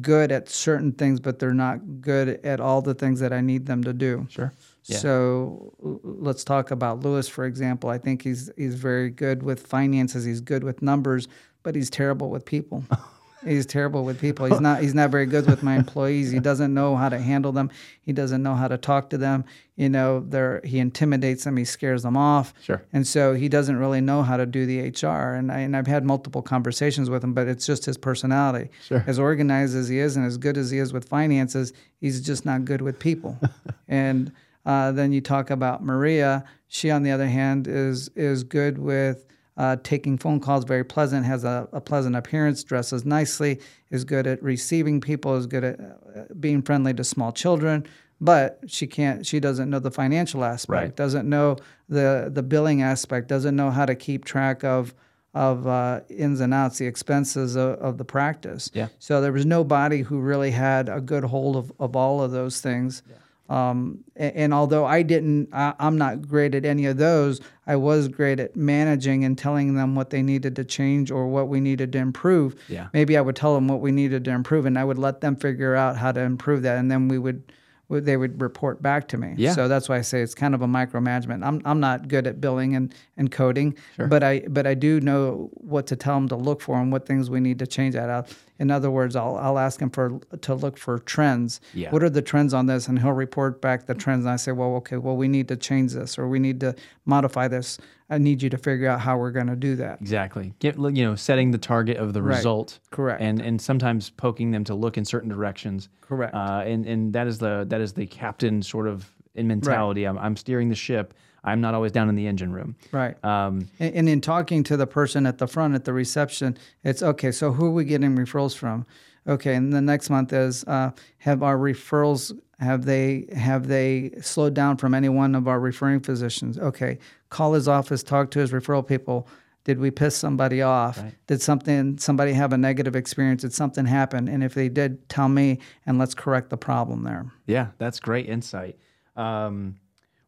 [0.00, 3.66] good at certain things, but they're not good at all the things that I need
[3.66, 4.26] them to do.
[4.28, 4.52] Sure.
[4.84, 4.98] Yeah.
[4.98, 7.90] So let's talk about Lewis, for example.
[7.90, 10.24] I think he's he's very good with finances.
[10.24, 11.28] He's good with numbers,
[11.62, 12.84] but he's terrible with people.
[13.46, 14.46] he's terrible with people.
[14.46, 16.30] He's not he's not very good with my employees.
[16.30, 17.70] He doesn't know how to handle them.
[18.00, 19.44] He doesn't know how to talk to them.
[19.76, 21.56] You know, they're, he intimidates them.
[21.58, 22.54] He scares them off.
[22.62, 22.82] Sure.
[22.92, 25.34] And so he doesn't really know how to do the HR.
[25.34, 28.70] And, I, and I've had multiple conversations with him, but it's just his personality.
[28.84, 29.04] Sure.
[29.06, 32.46] As organized as he is and as good as he is with finances, he's just
[32.46, 33.38] not good with people.
[33.88, 34.32] and
[34.64, 36.44] uh, then you talk about Maria.
[36.68, 39.26] She, on the other hand, is is good with
[39.56, 43.58] uh, taking phone calls, very pleasant, has a, a pleasant appearance, dresses nicely,
[43.90, 47.86] is good at receiving people, is good at uh, being friendly to small children.
[48.20, 49.26] But she can't.
[49.26, 50.70] She doesn't know the financial aspect.
[50.70, 50.96] Right.
[50.96, 51.56] Doesn't know
[51.88, 53.28] the the billing aspect.
[53.28, 54.94] Doesn't know how to keep track of
[55.34, 58.70] of uh, ins and outs, the expenses of, of the practice.
[58.72, 58.88] Yeah.
[58.98, 62.62] So there was nobody who really had a good hold of, of all of those
[62.62, 63.02] things.
[63.48, 67.40] Um, a- and, although I didn't, I, I'm not great at any of those.
[67.66, 71.48] I was great at managing and telling them what they needed to change or what
[71.48, 72.56] we needed to improve.
[72.68, 72.88] Yeah.
[72.92, 75.36] Maybe I would tell them what we needed to improve, and I would let them
[75.36, 77.52] figure out how to improve that, and then we would.
[77.88, 79.34] They would report back to me.
[79.36, 79.52] Yeah.
[79.52, 81.46] So that's why I say it's kind of a micromanagement.
[81.46, 84.08] I'm, I'm not good at billing and, and coding, sure.
[84.08, 87.06] but I but I do know what to tell them to look for and what
[87.06, 88.28] things we need to change that out.
[88.58, 91.60] In other words, I'll I'll ask him for to look for trends.
[91.74, 91.90] Yeah.
[91.90, 92.88] What are the trends on this?
[92.88, 94.24] And he'll report back the trends.
[94.24, 96.74] And I say, well, okay, well, we need to change this or we need to
[97.04, 97.78] modify this.
[98.08, 100.00] I need you to figure out how we're going to do that.
[100.00, 100.54] Exactly.
[100.60, 102.36] Get you know setting the target of the Right.
[102.36, 102.78] result.
[102.90, 103.20] Correct.
[103.20, 105.88] And and sometimes poking them to look in certain directions.
[106.00, 106.34] Correct.
[106.34, 110.04] Uh, and and that is the that is the captain sort of in mentality.
[110.04, 111.14] I'm I'm steering the ship.
[111.42, 112.74] I'm not always down in the engine room.
[112.90, 113.22] Right.
[113.24, 117.02] Um, And, and in talking to the person at the front at the reception, it's
[117.04, 117.30] okay.
[117.30, 118.84] So who are we getting referrals from?
[119.28, 124.54] Okay, and the next month is uh, have our referrals have they have they slowed
[124.54, 126.58] down from any one of our referring physicians?
[126.58, 126.98] Okay,
[127.30, 129.28] call his office, talk to his referral people.
[129.64, 131.02] Did we piss somebody off?
[131.26, 133.42] Did something somebody have a negative experience?
[133.42, 134.28] Did something happen?
[134.28, 137.26] And if they did, tell me, and let's correct the problem there.
[137.46, 138.78] Yeah, that's great insight.
[139.16, 139.76] Um,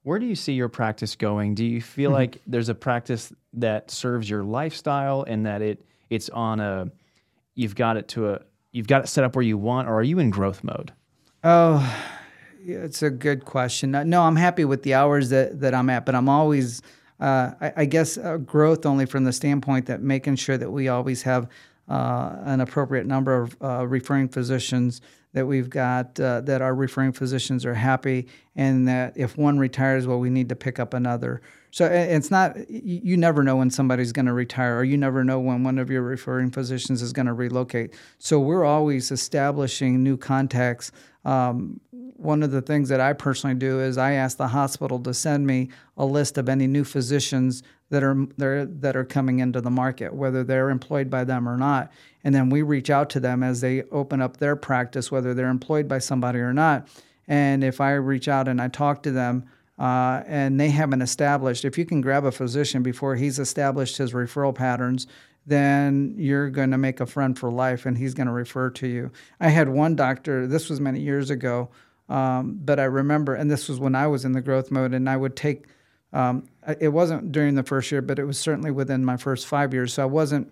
[0.02, 1.54] where do you see your practice going?
[1.54, 1.86] Do you Mm-hmm.
[1.86, 6.90] feel like there's a practice that serves your lifestyle and that it it's on a
[7.54, 8.40] you've got it to a
[8.72, 10.92] you've got it set up where you want, or are you in growth mode?
[11.44, 11.78] Oh,
[12.68, 13.94] it's a good question.
[13.94, 16.82] Uh, No, I'm happy with the hours that, that I'm at, but I'm always
[17.20, 20.86] uh, I, I, guess uh, growth only from the standpoint that making sure that we
[20.86, 21.48] always have
[21.88, 25.00] uh, an appropriate number of uh, referring physicians
[25.32, 30.06] that we've got uh, that our referring physicians are happy and that if one retires
[30.06, 34.12] well we need to pick up another so it's not you never know when somebody's
[34.12, 37.26] going to retire or you never know when one of your referring physicians is going
[37.26, 40.92] to relocate so we're always establishing new contacts
[41.24, 41.80] um,
[42.16, 45.46] one of the things that I personally do is I ask the hospital to send
[45.46, 50.14] me a list of any new physicians that are that are coming into the market,
[50.14, 51.90] whether they're employed by them or not,
[52.24, 55.48] and then we reach out to them as they open up their practice, whether they're
[55.48, 56.88] employed by somebody or not.
[57.26, 59.44] And if I reach out and I talk to them,
[59.78, 64.12] uh, and they haven't established, if you can grab a physician before he's established his
[64.12, 65.06] referral patterns,
[65.48, 68.86] then you're going to make a friend for life, and he's going to refer to
[68.86, 69.10] you.
[69.40, 70.46] I had one doctor.
[70.46, 71.70] This was many years ago
[72.08, 75.08] um, but I remember, and this was when I was in the growth mode, and
[75.08, 75.66] I would take.
[76.12, 76.48] Um,
[76.80, 79.92] it wasn't during the first year, but it was certainly within my first five years.
[79.92, 80.50] So I wasn't,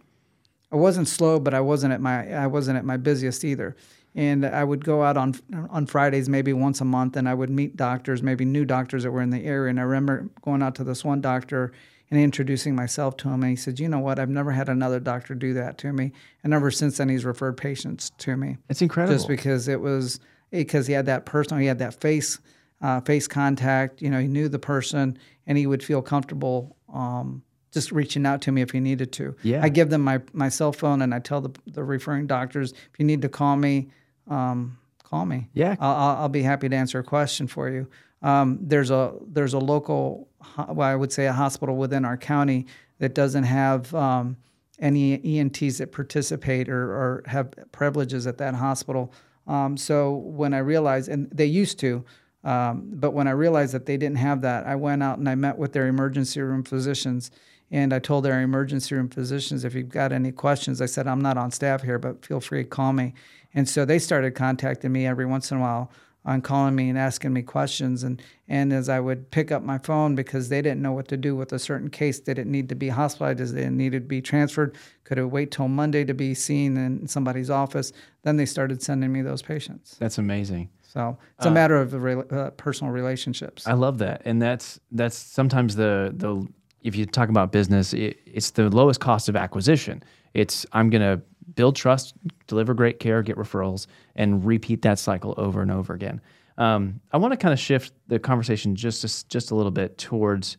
[0.71, 3.75] I wasn't slow, but I wasn't at my, I wasn't at my busiest either.
[4.15, 5.35] And I would go out on
[5.71, 9.11] on Fridays, maybe once a month, and I would meet doctors, maybe new doctors that
[9.11, 9.71] were in the area.
[9.71, 11.73] And I remember going out to this one doctor
[12.11, 13.43] and introducing myself to him.
[13.43, 14.19] And he said, "You know what?
[14.19, 16.13] I've never had another doctor do that to me."
[16.45, 18.59] And ever since then, he's referred patients to me.
[18.69, 22.39] It's incredible, just because it was because he had that personal, he had that face
[22.81, 24.03] uh, face contact.
[24.03, 27.43] You know, he knew the person, and he would feel comfortable um,
[27.73, 29.37] just reaching out to me if he needed to.
[29.43, 29.63] Yeah.
[29.63, 32.99] I give them my my cell phone, and I tell the the referring doctors if
[32.99, 33.91] you need to call me,
[34.29, 35.49] um, call me.
[35.53, 37.89] Yeah, I'll, I'll be happy to answer a question for you.
[38.27, 40.29] Um, there's a there's a local,
[40.69, 42.67] well, I would say a hospital within our county
[42.99, 44.37] that doesn't have um,
[44.81, 49.13] any ENTs that participate or, or have privileges at that hospital.
[49.47, 52.05] Um, so when I realized, and they used to,
[52.43, 55.37] um, but when I realized that they didn't have that, I went out and I
[55.37, 57.31] met with their emergency room physicians.
[57.71, 61.21] And I told their emergency room physicians, if you've got any questions, I said, I'm
[61.21, 63.15] not on staff here, but feel free to call me.
[63.55, 65.93] And so they started contacting me every once in a while
[66.27, 68.03] on calling me and asking me questions.
[68.03, 71.17] And, and as I would pick up my phone because they didn't know what to
[71.17, 73.55] do with a certain case, did it need to be hospitalized?
[73.55, 74.77] Did it need to be transferred?
[75.05, 77.93] Could it wait till Monday to be seen in somebody's office?
[78.25, 79.97] Then they started sending me those patients.
[80.01, 80.69] That's amazing.
[80.83, 83.67] So it's a uh, matter of uh, personal relationships.
[83.67, 86.49] I love that, and that's that's sometimes the the
[86.83, 90.03] if you talk about business, it, it's the lowest cost of acquisition.
[90.33, 91.21] It's I'm gonna
[91.55, 92.15] build trust,
[92.47, 96.21] deliver great care, get referrals, and repeat that cycle over and over again.
[96.59, 99.99] Um, I want to kind of shift the conversation just a, just a little bit
[99.99, 100.57] towards,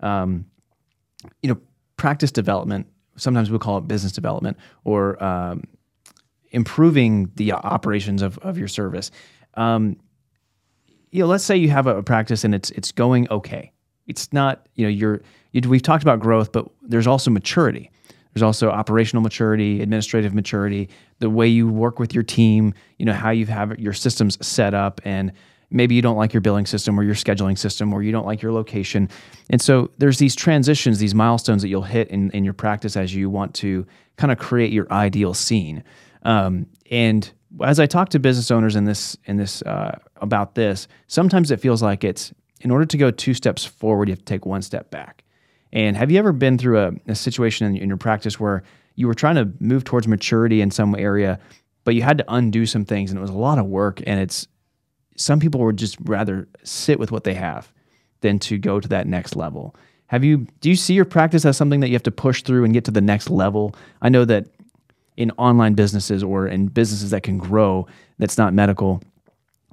[0.00, 0.46] um,
[1.42, 1.60] you know,
[1.96, 2.86] practice development.
[3.16, 5.62] Sometimes we'll call it business development or um,
[6.50, 9.10] improving the operations of, of your service.
[9.54, 9.96] Um,
[11.10, 13.70] you know, let's say you have a, practice and it's it's going okay.
[14.06, 17.90] It's not, you know, you're you, we've talked about growth, but there's also maturity.
[18.34, 20.88] There's also operational maturity, administrative maturity,
[21.20, 24.74] the way you work with your team, you know, how you have your systems set
[24.74, 25.32] up and
[25.70, 28.42] maybe you don't like your billing system or your scheduling system or you don't like
[28.42, 29.08] your location.
[29.50, 33.14] And so there's these transitions, these milestones that you'll hit in, in your practice as
[33.14, 35.82] you want to kind of create your ideal scene.
[36.22, 37.30] Um, and
[37.62, 41.60] as I talk to business owners in this in this uh, about this, sometimes it
[41.60, 44.62] feels like it's in order to go two steps forward, you have to take one
[44.62, 45.23] step back.
[45.74, 48.62] And have you ever been through a, a situation in, in your practice where
[48.94, 51.38] you were trying to move towards maturity in some area,
[51.82, 54.20] but you had to undo some things and it was a lot of work and
[54.20, 54.46] it's
[55.16, 57.72] some people would just rather sit with what they have
[58.20, 59.76] than to go to that next level.
[60.06, 62.64] Have you do you see your practice as something that you have to push through
[62.64, 63.74] and get to the next level?
[64.00, 64.46] I know that
[65.16, 67.86] in online businesses or in businesses that can grow
[68.18, 69.02] that's not medical,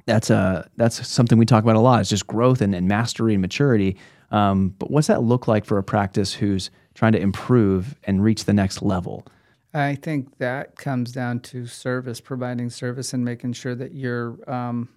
[0.06, 2.02] that's a that's something we talk about a lot.
[2.02, 3.98] It's just growth and, and mastery and maturity.
[4.32, 8.46] Um, but what's that look like for a practice who's trying to improve and reach
[8.46, 9.26] the next level?
[9.74, 14.90] I think that comes down to service, providing service, and making sure that you're um,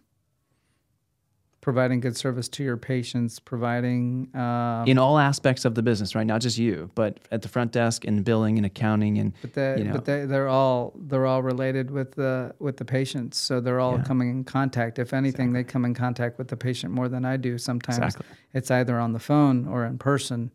[1.65, 6.27] providing good service to your patients, providing uh, in all aspects of the business, right?
[6.27, 9.77] Not just you, but at the front desk and billing and accounting and but, the,
[9.79, 9.95] you know.
[9.95, 13.97] but they, are all they're all related with the with the patients, so they're all
[13.97, 14.05] yeah.
[14.05, 14.99] coming in contact.
[14.99, 15.63] If anything, exactly.
[15.63, 17.57] they come in contact with the patient more than I do.
[17.57, 18.27] Sometimes exactly.
[18.53, 20.51] it's either on the phone or in person.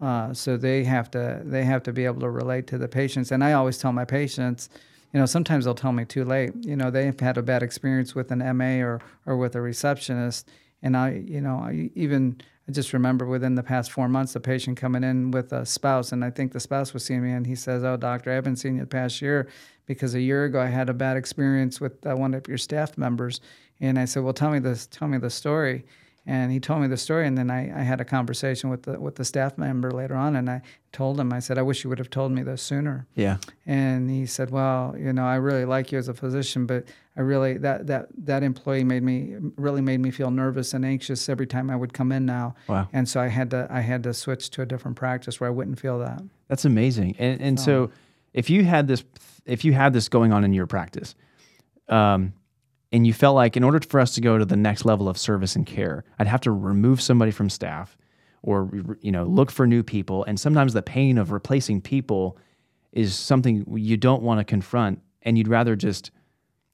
[0.00, 3.32] Uh, so they have to they have to be able to relate to the patients.
[3.32, 4.68] And I always tell my patients,
[5.12, 6.52] you know, sometimes they'll tell me too late.
[6.60, 10.48] You know, they've had a bad experience with an MA or or with a receptionist,
[10.82, 14.40] and I, you know, I even I just remember within the past four months, a
[14.40, 17.46] patient coming in with a spouse, and I think the spouse was seeing me, and
[17.46, 19.48] he says, "Oh, doctor, I haven't seen you the past year
[19.86, 22.96] because a year ago I had a bad experience with uh, one of your staff
[22.96, 23.40] members."
[23.80, 25.84] And I said, "Well, tell me this, tell me the story."
[26.24, 29.00] And he told me the story, and then I, I had a conversation with the
[29.00, 30.62] with the staff member later on, and I
[30.92, 33.08] told him, I said, I wish you would have told me this sooner.
[33.16, 33.38] Yeah.
[33.66, 36.84] And he said, Well, you know, I really like you as a physician, but
[37.16, 41.28] I really that that that employee made me really made me feel nervous and anxious
[41.28, 42.54] every time I would come in now.
[42.68, 42.88] Wow.
[42.92, 45.52] And so I had to I had to switch to a different practice where I
[45.52, 46.22] wouldn't feel that.
[46.46, 47.16] That's amazing.
[47.18, 47.90] And and so
[48.32, 49.02] if you had this
[49.44, 51.16] if you had this going on in your practice,
[51.88, 52.32] um,
[52.92, 55.16] and you felt like in order for us to go to the next level of
[55.18, 57.96] service and care, I'd have to remove somebody from staff
[58.42, 58.70] or
[59.00, 60.24] you know look for new people.
[60.24, 62.36] And sometimes the pain of replacing people
[62.92, 66.10] is something you don't want to confront and you'd rather just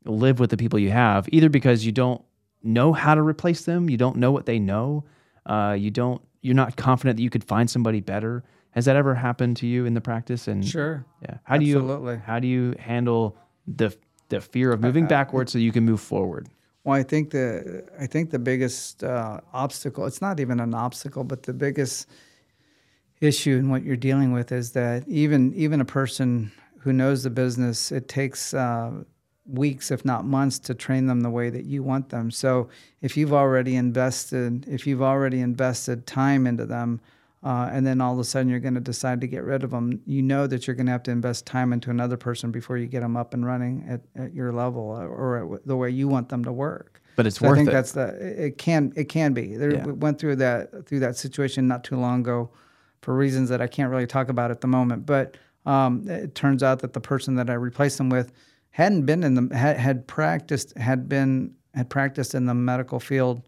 [0.04, 2.22] live with the people you have either because you don't
[2.62, 5.04] know how to replace them you don't know what they know
[5.46, 8.44] uh, you don't you're not confident that you could find somebody better.
[8.70, 10.46] Has that ever happened to you in the practice?
[10.46, 11.04] And Sure.
[11.22, 11.78] yeah how do you
[12.24, 13.96] how do you handle the
[14.28, 16.48] the fear of moving backwards so you can move forward
[16.84, 21.24] Well, I think the I think the biggest uh, obstacle it's not even an obstacle,
[21.24, 22.08] but the biggest
[23.20, 27.30] issue in what you're dealing with is that even even a person who knows the
[27.30, 28.92] business, it takes uh,
[29.46, 32.30] weeks, if not months, to train them the way that you want them.
[32.30, 32.68] So
[33.02, 37.00] if you've already invested, if you've already invested time into them,
[37.42, 39.70] uh, and then all of a sudden you're going to decide to get rid of
[39.70, 42.76] them, you know that you're going to have to invest time into another person before
[42.76, 46.08] you get them up and running at, at your level or at the way you
[46.08, 47.00] want them to work.
[47.16, 49.56] but it's So I think it that's the it can it can be.
[49.56, 49.86] There Yeah.
[49.86, 52.50] we went through that through that situation not too long ago,
[53.02, 55.06] for reasons that I can't really talk about at the moment.
[55.06, 55.36] But
[55.66, 58.32] um, it turns out that the person that I replaced them with
[58.70, 63.42] hadn't been in the had, had practiced had been had practiced in the medical field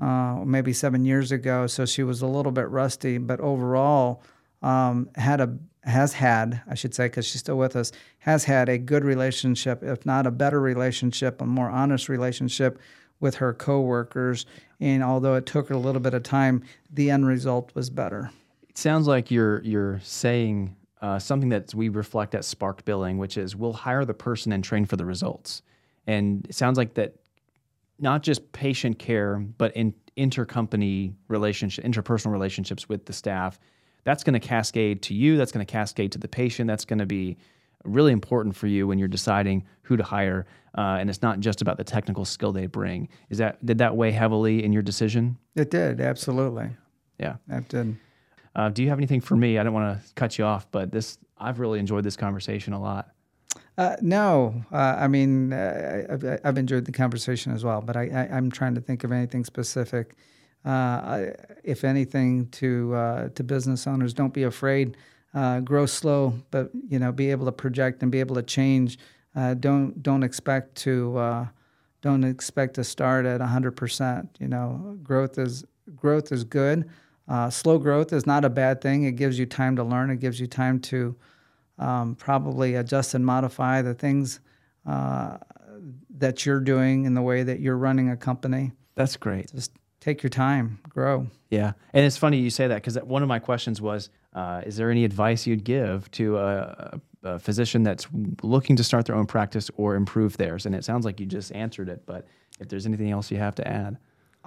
[0.00, 1.66] uh, maybe seven years ago.
[1.66, 4.22] So she was a little bit rusty, but overall
[4.62, 8.68] um, had a has had I should say because she's still with us has had
[8.68, 12.80] a good relationship, if not a better relationship, a more honest relationship
[13.20, 14.46] with her coworkers.
[14.80, 18.30] And although it took her a little bit of time, the end result was better.
[18.68, 23.36] it sounds like you're you're saying uh, something that we reflect at Spark Billing, which
[23.36, 25.62] is we'll hire the person and train for the results.
[26.06, 27.14] And it sounds like that
[27.98, 33.58] not just patient care, but in intercompany relationship, interpersonal relationships with the staff.
[34.04, 35.36] That's going to cascade to you.
[35.36, 36.68] That's going to cascade to the patient.
[36.68, 37.36] That's going to be
[37.84, 40.46] really important for you when you're deciding who to hire.
[40.76, 43.08] Uh, and it's not just about the technical skill they bring.
[43.30, 45.38] Is that did that weigh heavily in your decision?
[45.54, 46.70] It did absolutely.
[47.18, 47.36] Yeah.
[47.48, 47.96] That did.
[48.54, 49.58] Uh, do you have anything for me?
[49.58, 52.80] I don't want to cut you off, but this I've really enjoyed this conversation a
[52.80, 53.10] lot.
[53.78, 58.28] Uh, no, uh, I mean uh, I've, I've enjoyed the conversation as well, but I,
[58.32, 60.16] I'm trying to think of anything specific.
[60.64, 61.26] Uh,
[61.62, 64.96] if anything, to uh, to business owners, don't be afraid.
[65.34, 68.98] Uh, grow slow, but you know, be able to project and be able to change.
[69.60, 71.46] Don't don't expect to
[72.00, 74.28] don't expect to start at 100%.
[74.38, 76.88] You know, growth is growth is good.
[77.50, 79.04] Slow growth is not a bad thing.
[79.04, 80.10] It gives you time to learn.
[80.10, 81.14] It gives you time to
[81.78, 84.40] um, probably adjust and modify the things
[84.86, 85.38] uh,
[86.18, 88.72] that you're doing in the way that you're running a company.
[88.94, 89.52] That's great.
[89.52, 91.26] Just take your time, grow.
[91.50, 94.76] Yeah, and it's funny you say that because one of my questions was, uh, is
[94.76, 98.06] there any advice you'd give to a, a physician that's
[98.42, 100.66] looking to start their own practice or improve theirs?
[100.66, 102.26] And it sounds like you just answered it, but
[102.60, 103.98] if there's anything else you have to add.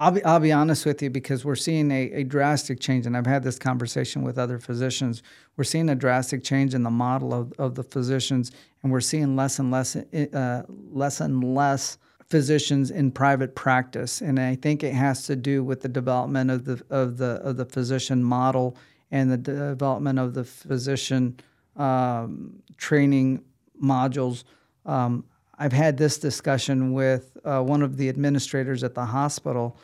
[0.02, 3.14] I'll be, I'll be honest with you because we're seeing a, a drastic change, and
[3.14, 5.22] I've had this conversation with other physicians.
[5.58, 8.50] We're seeing a drastic change in the model of, of the physicians,
[8.82, 11.98] and we're seeing less and less, uh, less and less
[12.30, 14.22] physicians in private practice.
[14.22, 17.58] And I think it has to do with the development of the of the of
[17.58, 18.78] the physician model
[19.10, 21.38] and the development of the physician
[21.76, 23.44] um, training
[23.82, 24.44] modules.
[24.86, 25.24] Um,
[25.58, 29.76] I've had this discussion with uh, one of the administrators at the hospital.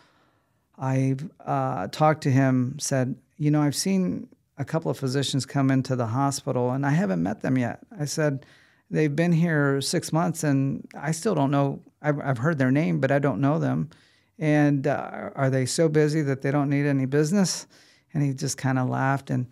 [0.79, 5.71] I've uh, talked to him, said, you know, I've seen a couple of physicians come
[5.71, 7.81] into the hospital and I haven't met them yet.
[7.99, 8.47] I said,
[8.91, 11.81] they've been here six months and I still don't know.
[12.03, 13.91] I've, I've heard their name, but I don't know them.
[14.39, 17.67] And uh, are they so busy that they don't need any business?
[18.13, 19.47] And he just kind of laughed and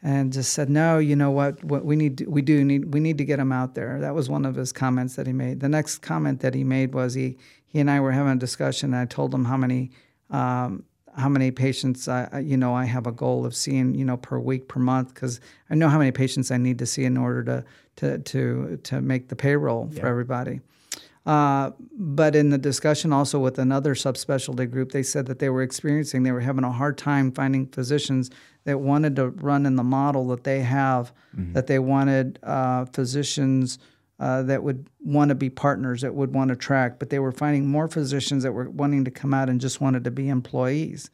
[0.00, 1.62] and just said, "No, you know what?
[1.64, 4.14] What we need, to, we do need, we need to get him out there." That
[4.14, 5.58] was one of his comments that he made.
[5.58, 8.94] The next comment that he made was he he and I were having a discussion.
[8.94, 9.90] And I told him how many
[10.30, 10.84] um,
[11.16, 14.38] how many patients I, you know I have a goal of seeing you know per
[14.38, 17.42] week per month because I know how many patients I need to see in order
[17.44, 17.64] to
[17.96, 20.60] to to to make the payroll for everybody.
[21.26, 25.60] Uh, but in the discussion also with another subspecialty group, they said that they were
[25.60, 28.30] experiencing, they were having a hard time finding physicians
[28.64, 31.12] that wanted to run in the model that they have,
[31.52, 33.78] that they wanted uh, physicians
[34.18, 37.32] uh, that would want to be partners, that would want to track, but they were
[37.32, 41.10] finding more physicians that were wanting to come out and just wanted to be employees.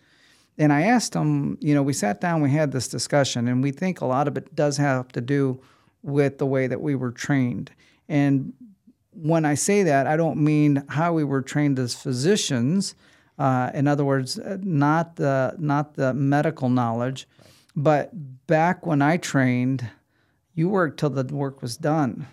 [0.57, 3.73] And I asked them, you know, we sat down, we had this discussion, and we
[3.73, 5.61] think a lot of it does have to do
[6.03, 7.73] with the way that we were trained.
[8.09, 8.53] And
[9.13, 12.95] when I say that, I don't mean how we were trained as physicians.
[13.39, 17.51] Uh, in other words, uh, not the not the medical knowledge, right.
[17.75, 19.91] but back when I trained,
[20.55, 22.29] you worked till the work was done.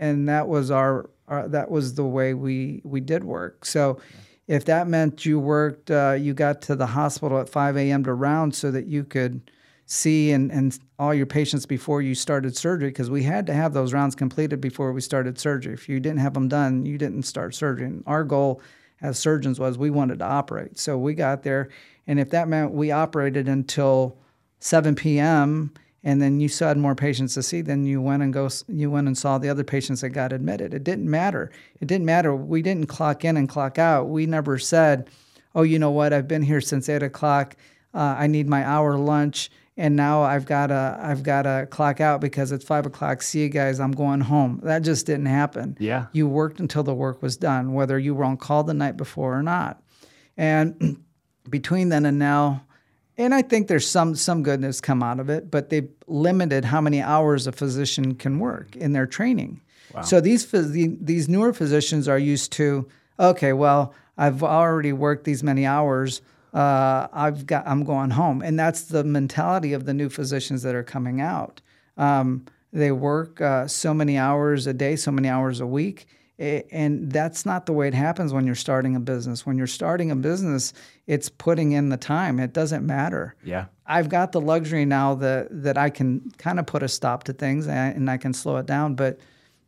[0.00, 3.64] And that was our, our, that was the way we we did work.
[3.64, 4.00] So.
[4.00, 4.20] Yeah
[4.50, 8.02] if that meant you worked, uh, you got to the hospital at 5 a.m.
[8.02, 9.48] to round so that you could
[9.86, 13.74] see and, and all your patients before you started surgery, because we had to have
[13.74, 15.72] those rounds completed before we started surgery.
[15.72, 17.86] If you didn't have them done, you didn't start surgery.
[17.86, 18.60] And our goal
[19.00, 20.80] as surgeons was we wanted to operate.
[20.80, 21.68] So we got there,
[22.08, 24.18] and if that meant we operated until
[24.58, 25.72] 7 p.m
[26.02, 28.90] and then you still had more patients to see then you went and go you
[28.90, 30.74] went and saw the other patients that got admitted.
[30.74, 31.50] It didn't matter.
[31.80, 32.34] It didn't matter.
[32.34, 34.08] We didn't clock in and clock out.
[34.08, 35.08] We never said
[35.54, 36.12] oh you know what?
[36.12, 37.56] I've been here since 8 o'clock.
[37.92, 42.00] Uh, i need my hour lunch and now i've got to i've got to clock
[42.00, 43.22] out because it's 5 o'clock.
[43.22, 43.80] See you guys.
[43.80, 44.60] I'm going home.
[44.62, 45.76] That just didn't happen.
[45.80, 46.06] Yeah.
[46.12, 49.36] You worked until the work was done whether you were on call the night before
[49.36, 49.82] or not.
[50.36, 51.04] And
[51.50, 52.64] between then and now
[53.20, 56.80] and I think there's some some goodness come out of it, but they've limited how
[56.80, 59.60] many hours a physician can work in their training.
[59.94, 60.02] Wow.
[60.02, 65.66] So these these newer physicians are used to okay, well, I've already worked these many
[65.66, 66.22] hours.
[66.54, 70.74] Uh, I've got I'm going home, and that's the mentality of the new physicians that
[70.74, 71.60] are coming out.
[71.98, 76.06] Um, they work uh, so many hours a day, so many hours a week,
[76.40, 79.44] and that's not the way it happens when you're starting a business.
[79.44, 80.72] When you're starting a business,
[81.06, 82.40] it's putting in the time.
[82.40, 83.34] It doesn't matter.
[83.44, 83.66] Yeah.
[83.86, 87.34] I've got the luxury now that that I can kind of put a stop to
[87.34, 89.18] things and I can slow it down, but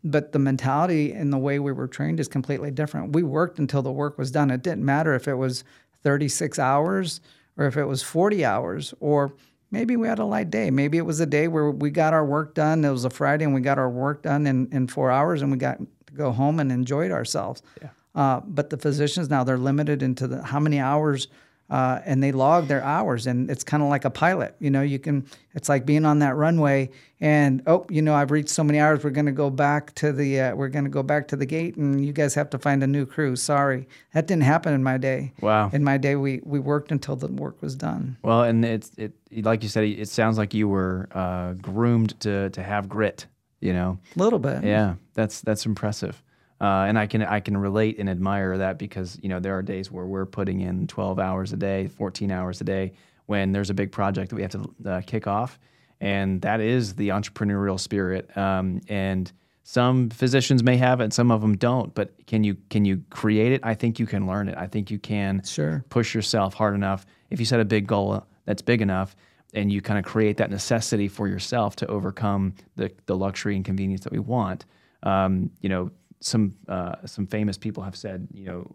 [0.03, 3.13] but the mentality and the way we were trained is completely different.
[3.13, 4.51] We worked until the work was done.
[4.51, 5.65] It didn't matter if it was
[6.05, 7.21] 36 hours
[7.57, 9.35] or if it was 40 hours or
[9.71, 10.71] maybe we had a light day.
[10.71, 12.85] Maybe it was a day where we got our work done.
[12.85, 15.53] It was a Friday and we got our work done in, in four hours and
[15.53, 15.79] we got
[16.13, 17.63] to go home and enjoyed ourselves.
[17.81, 17.89] Yeah.
[18.15, 21.29] Uh, but the physicians now they're limited into the how many hours
[21.71, 24.83] uh, and they log their hours and it's kind of like a pilot you know
[24.83, 26.91] you can it's like being on that runway
[27.21, 30.13] and oh you know i've reached so many hours we're going to go back to
[30.13, 32.59] the uh, we're going to go back to the gate and you guys have to
[32.59, 33.35] find a new crew.
[33.37, 33.89] Sorry.
[34.13, 35.33] That didn't happen in my day.
[35.41, 35.71] Wow.
[35.73, 38.19] In my day we we worked until the work was done.
[38.23, 42.51] Well and it's it like you said it sounds like you were uh, groomed to
[42.51, 43.27] to have grit
[43.63, 46.23] you know a little bit yeah that's that's impressive
[46.63, 49.63] uh, and I can I can relate and admire that because you know there are
[49.63, 52.93] days where we're putting in 12 hours a day, 14 hours a day
[53.27, 55.59] when there's a big project that we have to uh, kick off,
[56.01, 58.35] and that is the entrepreneurial spirit.
[58.37, 59.33] Um, and
[59.65, 61.93] some physicians may have it, and some of them don't.
[61.97, 63.61] But can you can you create it?
[63.65, 64.57] I think you can learn it.
[64.57, 67.07] I think you can sure push yourself hard enough.
[67.31, 69.17] If you set a big goal that's big enough,
[69.53, 73.65] and you kind of create that necessity for yourself to overcome the the luxury and
[73.65, 74.65] convenience that we want.
[75.03, 75.91] Um, you know,
[76.21, 78.71] some uh, some famous people have said, you know,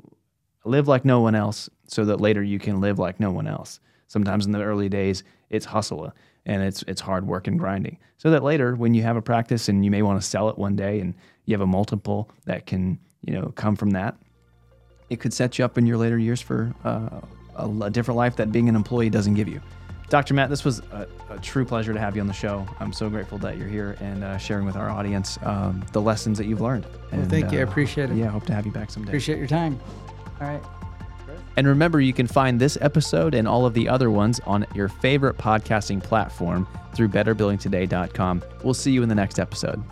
[0.66, 3.80] live like no one else, so that later you can live like no one else.
[4.08, 6.14] Sometimes in the early days, it's hustle
[6.46, 9.70] and it's it's hard work and grinding, so that later when you have a practice
[9.70, 11.14] and you may want to sell it one day and
[11.46, 14.16] you have a multiple that can you know come from that,
[15.10, 17.22] it could set you up in your later years for uh,
[17.56, 19.62] a, a different life that being an employee doesn't give you.
[20.10, 20.34] Dr.
[20.34, 22.66] Matt, this was a, a, true pleasure to have you on the show.
[22.80, 26.38] I'm so grateful that you're here and uh, sharing with our audience um, the lessons
[26.38, 26.86] that you've learned.
[27.12, 27.60] And, well, thank you.
[27.60, 28.16] I uh, appreciate it.
[28.16, 29.10] Yeah, hope to have you back someday.
[29.10, 29.78] Appreciate your time.
[30.40, 30.64] All right.
[31.58, 34.88] And remember, you can find this episode and all of the other ones on your
[34.88, 38.44] favorite podcasting platform through betterbillingtoday.com.
[38.64, 39.84] We'll see you in the next episode.